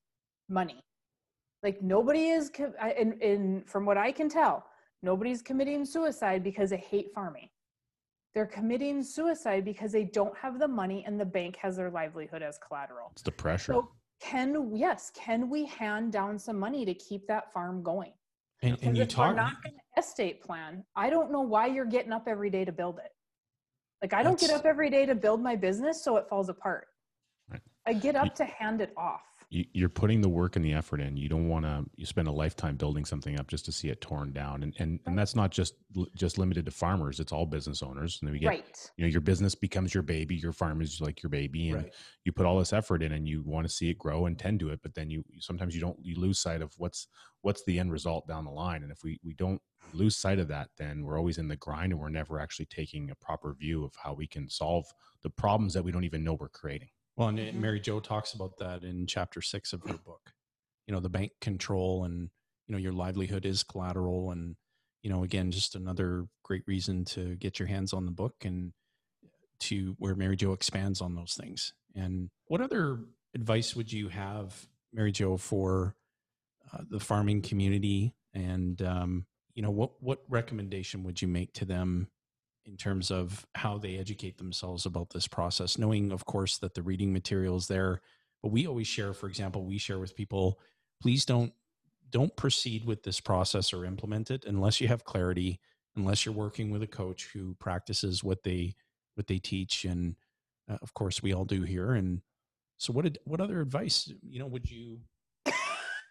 [0.49, 0.81] money.
[1.63, 2.51] Like nobody is,
[2.99, 4.67] in, in, from what I can tell,
[5.03, 7.49] nobody's committing suicide because they hate farming.
[8.35, 12.43] They're committing suicide because they don't have the money and the bank has their livelihood
[12.43, 13.11] as collateral.
[13.13, 13.75] It's the pressure.
[13.75, 18.13] So can yes, can we hand down some money to keep that farm going?
[18.63, 20.85] And, and you talk not going to estate plan.
[20.97, 23.13] I don't know why you're getting up every day to build it.
[24.03, 26.89] Like I don't get up every day to build my business so it falls apart.
[27.87, 31.01] I get up to hand it off you, are putting the work and the effort
[31.01, 31.17] in.
[31.19, 31.85] You don't want to.
[31.97, 34.99] You spend a lifetime building something up just to see it torn down, and and
[35.05, 35.75] and that's not just
[36.17, 37.21] just limited to farmers.
[37.21, 38.19] It's all business owners.
[38.23, 38.91] And we get, right.
[38.97, 40.37] you know, your business becomes your baby.
[40.37, 41.95] Your farm is like your baby, and right.
[42.25, 44.59] you put all this effort in, and you want to see it grow and tend
[44.61, 44.81] to it.
[44.83, 47.09] But then you sometimes you don't you lose sight of what's
[47.43, 48.83] what's the end result down the line.
[48.83, 49.61] And if we we don't
[49.93, 53.11] lose sight of that, then we're always in the grind, and we're never actually taking
[53.11, 54.87] a proper view of how we can solve
[55.23, 56.89] the problems that we don't even know we're creating.
[57.17, 57.61] Well, and mm-hmm.
[57.61, 60.33] Mary Jo talks about that in chapter six of her book.
[60.87, 62.31] You know, the bank control and,
[62.67, 64.31] you know, your livelihood is collateral.
[64.31, 64.57] And,
[65.03, 68.73] you know, again, just another great reason to get your hands on the book and
[69.61, 71.73] to where Mary Jo expands on those things.
[71.95, 73.01] And what other
[73.35, 75.95] advice would you have, Mary Jo, for
[76.73, 78.15] uh, the farming community?
[78.35, 82.09] And, um, you know, what, what recommendation would you make to them
[82.67, 86.83] in terms of how they educate themselves about this process, knowing, of course, that the
[86.83, 88.01] reading material is there.
[88.43, 90.59] But we always share, for example, we share with people,
[91.01, 91.53] please don't
[92.11, 95.59] don't proceed with this process or implement it unless you have clarity,
[95.97, 98.75] unless you're working with a coach who practices what they
[99.15, 100.17] what they teach, and
[100.71, 101.93] uh, of course, we all do here.
[101.93, 102.21] And
[102.79, 105.01] so, what did, what other advice you know would you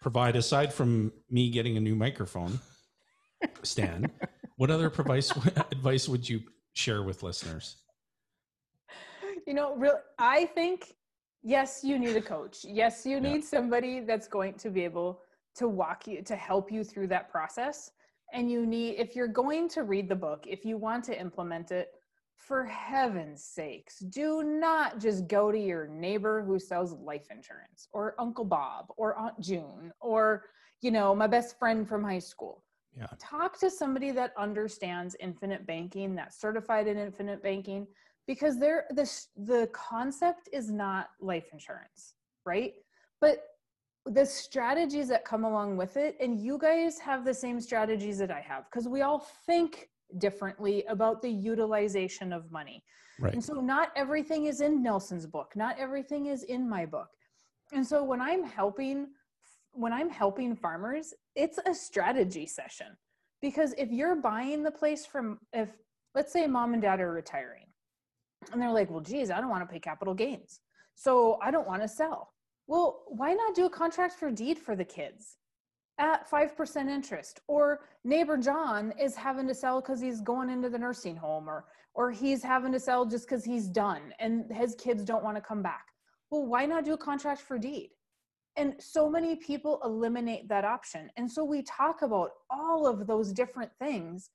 [0.00, 2.60] provide aside from me getting a new microphone
[3.62, 4.10] stand?
[4.56, 5.32] What other advice
[5.72, 7.76] advice would you share with listeners?
[9.46, 10.94] You know, real I think
[11.42, 12.64] yes, you need a coach.
[12.64, 13.48] Yes, you need yeah.
[13.48, 15.20] somebody that's going to be able
[15.56, 17.90] to walk you to help you through that process.
[18.32, 21.70] And you need if you're going to read the book, if you want to implement
[21.70, 21.88] it,
[22.36, 28.16] for heaven's sakes, do not just go to your neighbor who sells life insurance or
[28.18, 30.44] Uncle Bob or Aunt June or,
[30.80, 32.64] you know, my best friend from high school
[32.96, 33.06] yeah.
[33.18, 37.86] talk to somebody that understands infinite banking that's certified in infinite banking
[38.26, 42.14] because there the the concept is not life insurance
[42.44, 42.74] right
[43.20, 43.44] but
[44.06, 48.30] the strategies that come along with it and you guys have the same strategies that
[48.30, 49.88] i have because we all think
[50.18, 52.82] differently about the utilization of money
[53.18, 53.32] right.
[53.32, 57.08] and so not everything is in nelson's book not everything is in my book
[57.72, 59.06] and so when i'm helping
[59.72, 62.88] when I'm helping farmers, it's a strategy session.
[63.40, 65.68] Because if you're buying the place from, if
[66.14, 67.66] let's say mom and dad are retiring
[68.52, 70.60] and they're like, well, geez, I don't want to pay capital gains.
[70.94, 72.32] So I don't want to sell.
[72.66, 75.36] Well, why not do a contract for deed for the kids?
[75.98, 80.78] at 5% interest or neighbor john is having to sell because he's going into the
[80.78, 81.64] nursing home or
[81.94, 85.42] or he's having to sell just because he's done and his kids don't want to
[85.42, 85.86] come back
[86.30, 87.90] well why not do a contract for deed
[88.56, 93.32] and so many people eliminate that option and so we talk about all of those
[93.32, 94.30] different things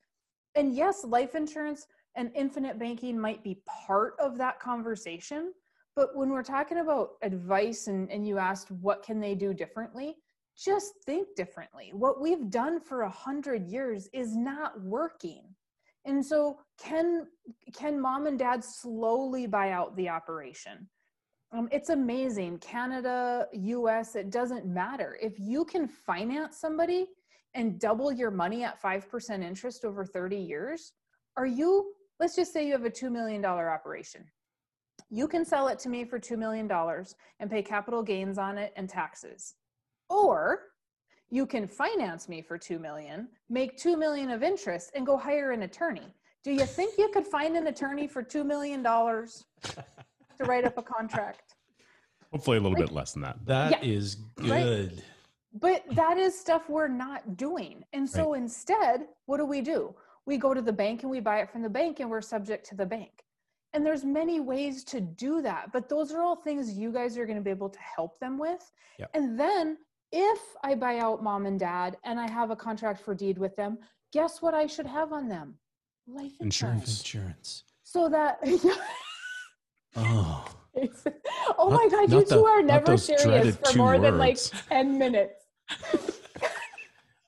[0.54, 5.52] and yes life insurance and infinite banking might be part of that conversation
[5.94, 10.16] but when we're talking about advice and, and you asked what can they do differently
[10.58, 11.90] just think differently.
[11.92, 15.42] What we've done for a hundred years is not working.
[16.04, 17.26] And so can
[17.74, 20.88] can mom and dad slowly buy out the operation?
[21.52, 22.58] Um, it's amazing.
[22.58, 25.18] Canada, US, it doesn't matter.
[25.20, 27.06] If you can finance somebody
[27.54, 30.92] and double your money at 5% interest over 30 years,
[31.36, 34.24] are you, let's just say you have a $2 million operation.
[35.10, 36.70] You can sell it to me for $2 million
[37.40, 39.54] and pay capital gains on it and taxes
[40.08, 40.62] or
[41.30, 45.52] you can finance me for 2 million, make 2 million of interest and go hire
[45.52, 46.14] an attorney.
[46.42, 49.44] Do you think you could find an attorney for 2 million dollars
[50.38, 51.54] to write up a contract?
[52.32, 53.38] Hopefully a little like, bit less than that.
[53.46, 54.92] That yeah, is good.
[54.92, 55.04] Right?
[55.54, 57.82] But that is stuff we're not doing.
[57.92, 58.42] And so right.
[58.42, 59.94] instead, what do we do?
[60.26, 62.66] We go to the bank and we buy it from the bank and we're subject
[62.68, 63.24] to the bank.
[63.72, 67.26] And there's many ways to do that, but those are all things you guys are
[67.26, 68.72] going to be able to help them with.
[68.98, 69.10] Yep.
[69.14, 69.78] And then
[70.12, 73.54] if I buy out mom and dad and I have a contract for deed with
[73.56, 73.78] them,
[74.12, 75.54] guess what I should have on them?
[76.06, 77.00] Life insurance.
[77.00, 77.64] Insurance.
[77.82, 78.38] So that.
[79.96, 80.44] oh.
[81.58, 84.02] oh my God, you two the, are never serious for more words.
[84.02, 85.44] than like 10 minutes.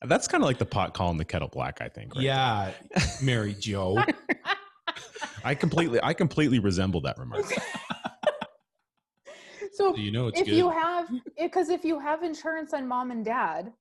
[0.03, 2.15] That's kind of like the pot calling the kettle black, I think.
[2.15, 2.23] Right?
[2.23, 2.71] Yeah,
[3.21, 4.03] Mary Jo.
[5.43, 7.45] I completely, I completely resemble that remark.
[9.73, 10.47] So, you know if good.
[10.47, 13.71] you have eh, because if you have insurance on mom and dad,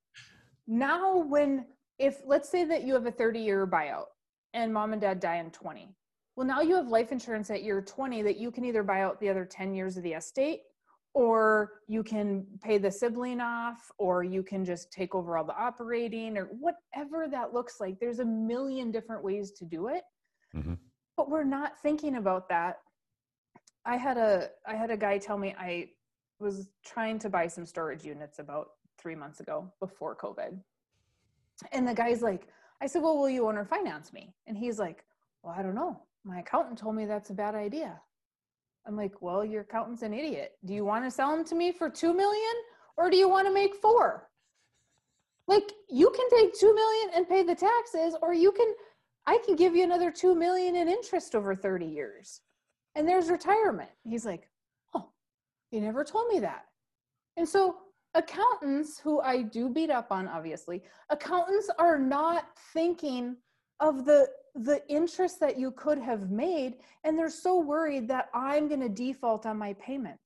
[0.67, 1.67] now when
[1.99, 4.07] if let's say that you have a 30 year buyout
[4.55, 5.95] and mom and dad die in 20.
[6.41, 9.21] Well, now you have life insurance at year 20 that you can either buy out
[9.21, 10.63] the other 10 years of the estate
[11.13, 15.55] or you can pay the sibling off or you can just take over all the
[15.55, 20.05] operating or whatever that looks like there's a million different ways to do it
[20.57, 20.73] mm-hmm.
[21.15, 22.79] but we're not thinking about that
[23.85, 25.91] I had a I had a guy tell me I
[26.39, 28.69] was trying to buy some storage units about
[28.99, 30.59] three months ago before COVID.
[31.73, 32.49] And the guy's like,
[32.81, 34.33] I said, Well, will you owner finance me?
[34.47, 35.05] And he's like,
[35.43, 36.01] Well, I don't know.
[36.25, 38.01] My accountant told me that's a bad idea.
[38.87, 40.53] I'm like, Well, your accountant's an idiot.
[40.65, 42.55] Do you want to sell them to me for two million
[42.97, 44.29] or do you want to make four?
[45.47, 48.73] Like you can take two million and pay the taxes, or you can
[49.27, 52.41] I can give you another two million in interest over 30 years
[52.95, 53.91] and there's retirement.
[54.05, 54.49] He's like,
[54.95, 55.09] oh,
[55.71, 56.67] you never told me that.
[57.37, 57.77] And so
[58.15, 63.37] accountants who I do beat up on, obviously, accountants are not thinking
[63.79, 66.75] of the the interest that you could have made
[67.05, 70.21] and they're so worried that i'm going to default on my payment.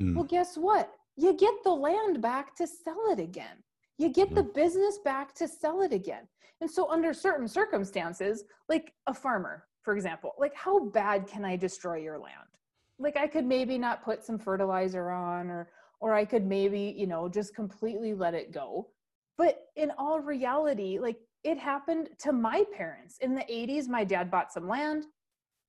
[0.00, 0.14] Mm.
[0.14, 0.92] well guess what?
[1.16, 3.62] You get the land back to sell it again.
[3.96, 6.28] You get the business back to sell it again.
[6.60, 11.56] And so under certain circumstances like a farmer for example like how bad can i
[11.56, 12.50] destroy your land?
[12.98, 15.70] Like i could maybe not put some fertilizer on or
[16.00, 18.88] or i could maybe you know just completely let it go.
[19.38, 24.30] But in all reality like it happened to my parents in the 80s my dad
[24.30, 25.04] bought some land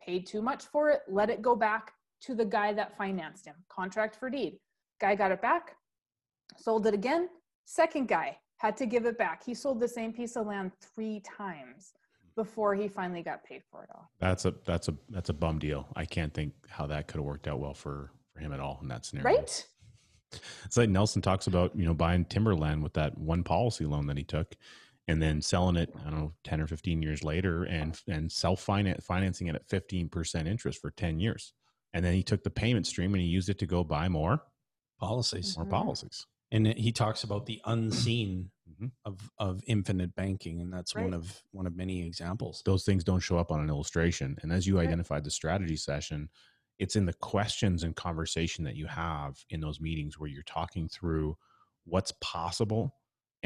[0.01, 3.55] paid too much for it let it go back to the guy that financed him
[3.69, 4.57] contract for deed
[4.99, 5.75] guy got it back
[6.57, 7.29] sold it again
[7.65, 11.21] second guy had to give it back he sold the same piece of land three
[11.21, 11.93] times
[12.37, 14.11] before he finally got paid for it all.
[14.19, 15.87] That's a that's a that's a bum deal.
[15.95, 18.79] I can't think how that could have worked out well for for him at all
[18.81, 19.37] in that scenario.
[19.37, 19.67] Right?
[20.65, 24.17] It's like Nelson talks about, you know, buying timberland with that one policy loan that
[24.17, 24.55] he took
[25.07, 28.61] and then selling it, I don't know, 10 or 15 years later and and self
[28.61, 31.53] financing it at 15% interest for 10 years.
[31.93, 34.43] And then he took the payment stream and he used it to go buy more
[34.99, 35.57] policies.
[35.57, 35.73] More mm-hmm.
[35.73, 36.25] policies.
[36.51, 38.87] And he talks about the unseen mm-hmm.
[39.03, 41.03] of of infinite banking, and that's right.
[41.03, 42.61] one of one of many examples.
[42.65, 44.87] Those things don't show up on an illustration, and as you right.
[44.87, 46.29] identified the strategy session,
[46.79, 50.87] it's in the questions and conversation that you have in those meetings where you're talking
[50.87, 51.35] through
[51.83, 52.93] what's possible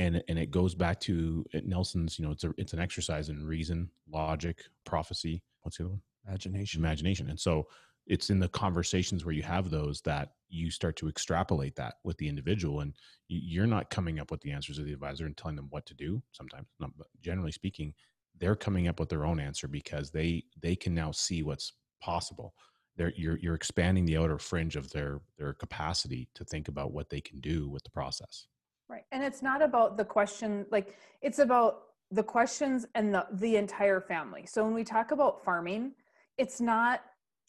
[0.02, 3.30] and and it goes back to uh, Nelson's you know it's a it's an exercise
[3.30, 5.44] in reason logic prophecy.
[5.62, 6.02] What's the other one?
[6.28, 6.82] Imagination.
[6.82, 7.30] Imagination.
[7.30, 7.68] And so
[8.08, 12.18] it's in the conversations where you have those that you start to extrapolate that with
[12.18, 12.94] the individual and
[13.28, 15.94] you're not coming up with the answers of the advisor and telling them what to
[15.94, 17.94] do sometimes not, but generally speaking
[18.40, 22.56] they're coming up with their own answer because they they can now see what's possible.
[22.98, 27.10] They're you're, you're expanding the outer fringe of their their capacity to think about what
[27.10, 28.48] they can do with the process
[28.92, 29.06] Right.
[29.14, 34.02] And it's not about the question, like it's about the questions and the the entire
[34.02, 34.46] family.
[34.46, 35.94] So when we talk about farming,
[36.38, 37.02] it's not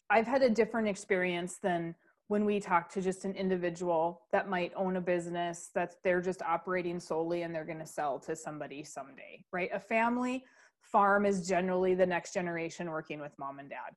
[0.09, 1.95] I've had a different experience than
[2.27, 6.41] when we talk to just an individual that might own a business that they're just
[6.41, 9.69] operating solely and they're going to sell to somebody someday, right?
[9.73, 10.45] A family
[10.81, 13.93] farm is generally the next generation working with mom and dad.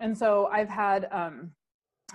[0.00, 1.52] And so I've had um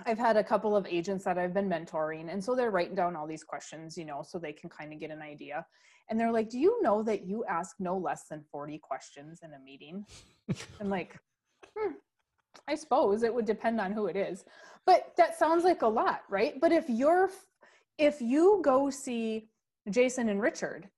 [0.04, 3.16] I've had a couple of agents that I've been mentoring, and so they're writing down
[3.16, 5.64] all these questions, you know, so they can kind of get an idea.
[6.08, 9.52] And they're like, "Do you know that you ask no less than forty questions in
[9.54, 10.04] a meeting?"
[10.80, 11.18] I'm like,
[11.76, 11.92] hmm,
[12.68, 14.44] I suppose it would depend on who it is,
[14.84, 16.60] but that sounds like a lot, right?
[16.60, 17.30] But if you're,
[17.98, 19.48] if you go see
[19.88, 20.88] Jayson and Richard,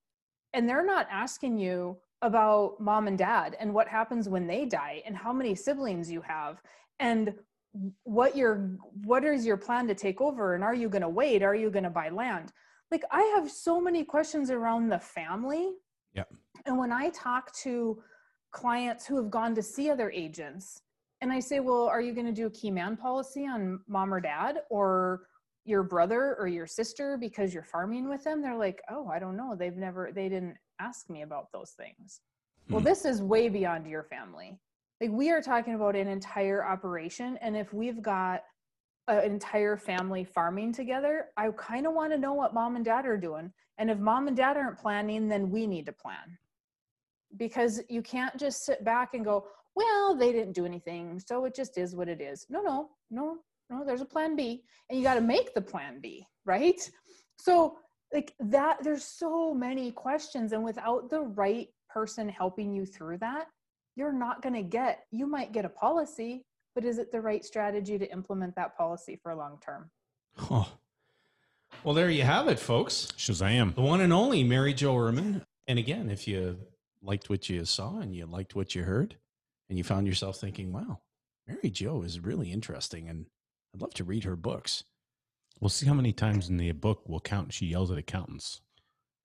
[0.52, 5.02] and they're not asking you about mom and dad and what happens when they die
[5.06, 6.60] and how many siblings you have
[6.98, 7.34] and
[8.04, 10.54] what your what is your plan to take over?
[10.54, 11.42] And are you going to wait?
[11.42, 12.52] Are you going to buy land?
[12.90, 15.70] Like i have so many questions around the family.
[16.14, 16.24] Yeah.
[16.66, 18.02] And when i talk to
[18.50, 20.80] clients who have gone to see other agents
[21.20, 24.12] and i say well are you going to do a key man policy on mom
[24.12, 25.24] or dad or
[25.66, 28.40] your brother or your sister because you're farming with them?
[28.40, 29.54] They're like oh i don't know.
[29.54, 32.20] They've never they didn't ask me about those things.
[32.66, 32.74] Hmm.
[32.74, 34.58] well this is way beyond your family
[35.00, 38.42] like we are talking about an entire operation and if we've got
[39.06, 43.06] an entire family farming together i kind of want to know what mom and dad
[43.06, 43.52] are doing.
[43.78, 46.38] And if mom and dad aren't planning then we need to plan.
[47.36, 51.54] Because you can't just sit back and go well they didn't do anything so it
[51.54, 52.46] just is what it is.
[52.48, 53.38] No no no
[53.70, 56.90] no there's a plan b and you got to make the plan b right?
[57.38, 57.78] So
[58.12, 63.46] like that there's so many questions and without the right person helping you through that
[63.98, 66.44] you're not going to get you might get a policy
[66.74, 69.90] but is it the right strategy to implement that policy for long term?
[70.50, 70.70] Oh
[71.82, 73.08] well there you have it folks.
[73.18, 73.74] Shazam.
[73.74, 75.44] The one and only mary jo Irmen.
[75.66, 76.56] and again if you
[77.02, 79.16] liked what you saw and you liked what you heard
[79.68, 81.00] and you found yourself thinking wow
[81.48, 83.26] mary jo is really interesting and
[83.74, 84.84] i'd love to read her books.
[85.60, 87.52] We'll see how many times in the book we'll count.
[87.52, 88.60] She yells at accountants.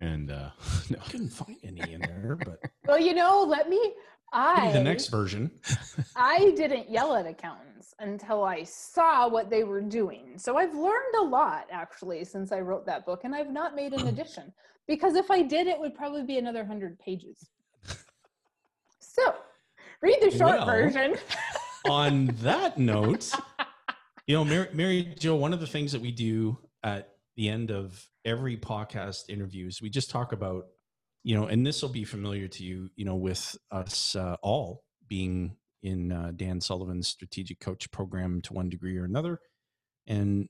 [0.02, 0.50] And uh
[0.90, 0.98] no.
[1.00, 3.94] i couldn't find any in there but well you know let me
[4.34, 5.52] I the next version.
[6.16, 10.34] I didn't yell at accountants until I saw what they were doing.
[10.38, 13.94] So I've learned a lot actually since I wrote that book, and I've not made
[13.94, 14.52] an addition
[14.88, 17.50] because if I did, it would probably be another hundred pages.
[19.16, 19.36] So,
[20.02, 21.16] read the short well, version.
[21.88, 23.32] on that note,
[24.26, 27.70] you know, Mary, Mary Jo, one of the things that we do at the end
[27.70, 30.66] of every podcast interviews, we just talk about
[31.24, 34.84] you know, and this will be familiar to you, you know, with us uh, all
[35.08, 39.40] being in uh, Dan Sullivan's strategic coach program to one degree or another.
[40.08, 40.50] And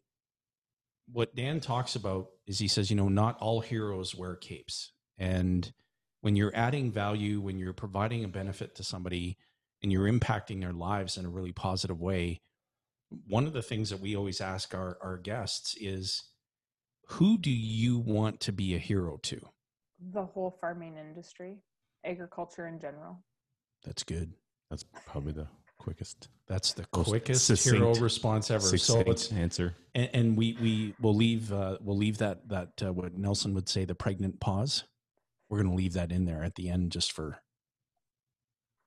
[1.11, 4.91] what Dan talks about is he says, you know, not all heroes wear capes.
[5.17, 5.71] And
[6.21, 9.37] when you're adding value, when you're providing a benefit to somebody
[9.81, 12.41] and you're impacting their lives in a really positive way,
[13.27, 16.23] one of the things that we always ask our, our guests is
[17.09, 19.39] who do you want to be a hero to?
[20.11, 21.57] The whole farming industry,
[22.05, 23.23] agriculture in general.
[23.83, 24.33] That's good.
[24.69, 25.47] That's probably the
[25.79, 26.29] quickest.
[26.47, 28.77] That's the quickest succinct, hero response ever.
[28.77, 29.75] So let's answer.
[29.93, 33.69] And, and, we we will leave uh, we'll leave that that uh, what Nelson would
[33.69, 34.83] say the pregnant pause.
[35.49, 37.37] We're going to leave that in there at the end just for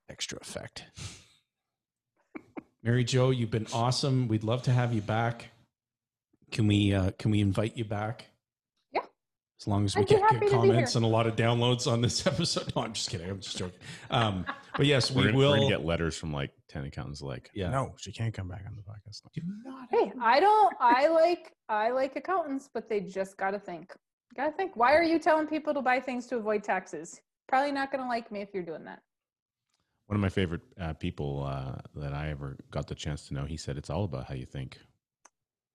[0.09, 0.85] extra effect.
[2.83, 4.27] Mary Jo, you've been awesome.
[4.27, 5.49] We'd love to have you back.
[6.51, 8.25] Can we uh, can we invite you back?
[9.59, 12.71] As long as we get good comments and a lot of downloads on this episode.
[12.75, 13.29] No, I'm just kidding.
[13.29, 13.79] I'm just joking.
[14.11, 14.45] Um,
[14.75, 17.69] but yes, we we're, will we're get letters from like 10 accountants like, yeah.
[17.69, 19.21] no, she can't come back on the podcast.
[19.33, 19.87] Do not.
[19.89, 23.93] Hey, I don't, I like, I like accountants, but they just got to think.
[24.35, 24.75] Got to think.
[24.75, 27.19] Why are you telling people to buy things to avoid taxes?
[27.47, 28.99] Probably not going to like me if you're doing that.
[30.05, 33.45] One of my favorite uh, people uh, that I ever got the chance to know,
[33.45, 34.77] he said, it's all about how you think.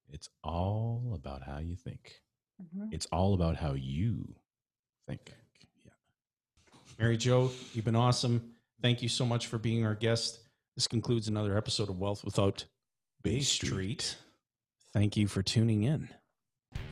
[0.09, 2.22] It's all about how you think.
[2.63, 2.89] Mm-hmm.
[2.93, 4.35] It's all about how you
[5.07, 5.35] think.
[5.85, 5.93] Yeah.
[6.99, 8.53] Mary Jo, you've been awesome.
[8.81, 10.41] Thank you so much for being our guest.
[10.77, 12.65] This concludes another episode of Wealth Without
[13.23, 14.17] Bay Street.
[14.93, 16.09] Thank you for tuning in.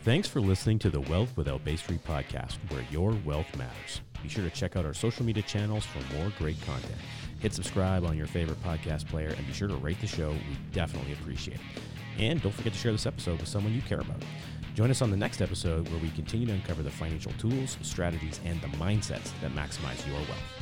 [0.03, 4.01] Thanks for listening to the Wealth Without Bay Street podcast, where your wealth matters.
[4.23, 6.95] Be sure to check out our social media channels for more great content.
[7.41, 10.31] Hit subscribe on your favorite podcast player and be sure to rate the show.
[10.31, 11.83] We definitely appreciate it.
[12.19, 14.23] And don't forget to share this episode with someone you care about.
[14.75, 18.41] Join us on the next episode where we continue to uncover the financial tools, strategies,
[18.45, 20.60] and the mindsets that maximize your wealth.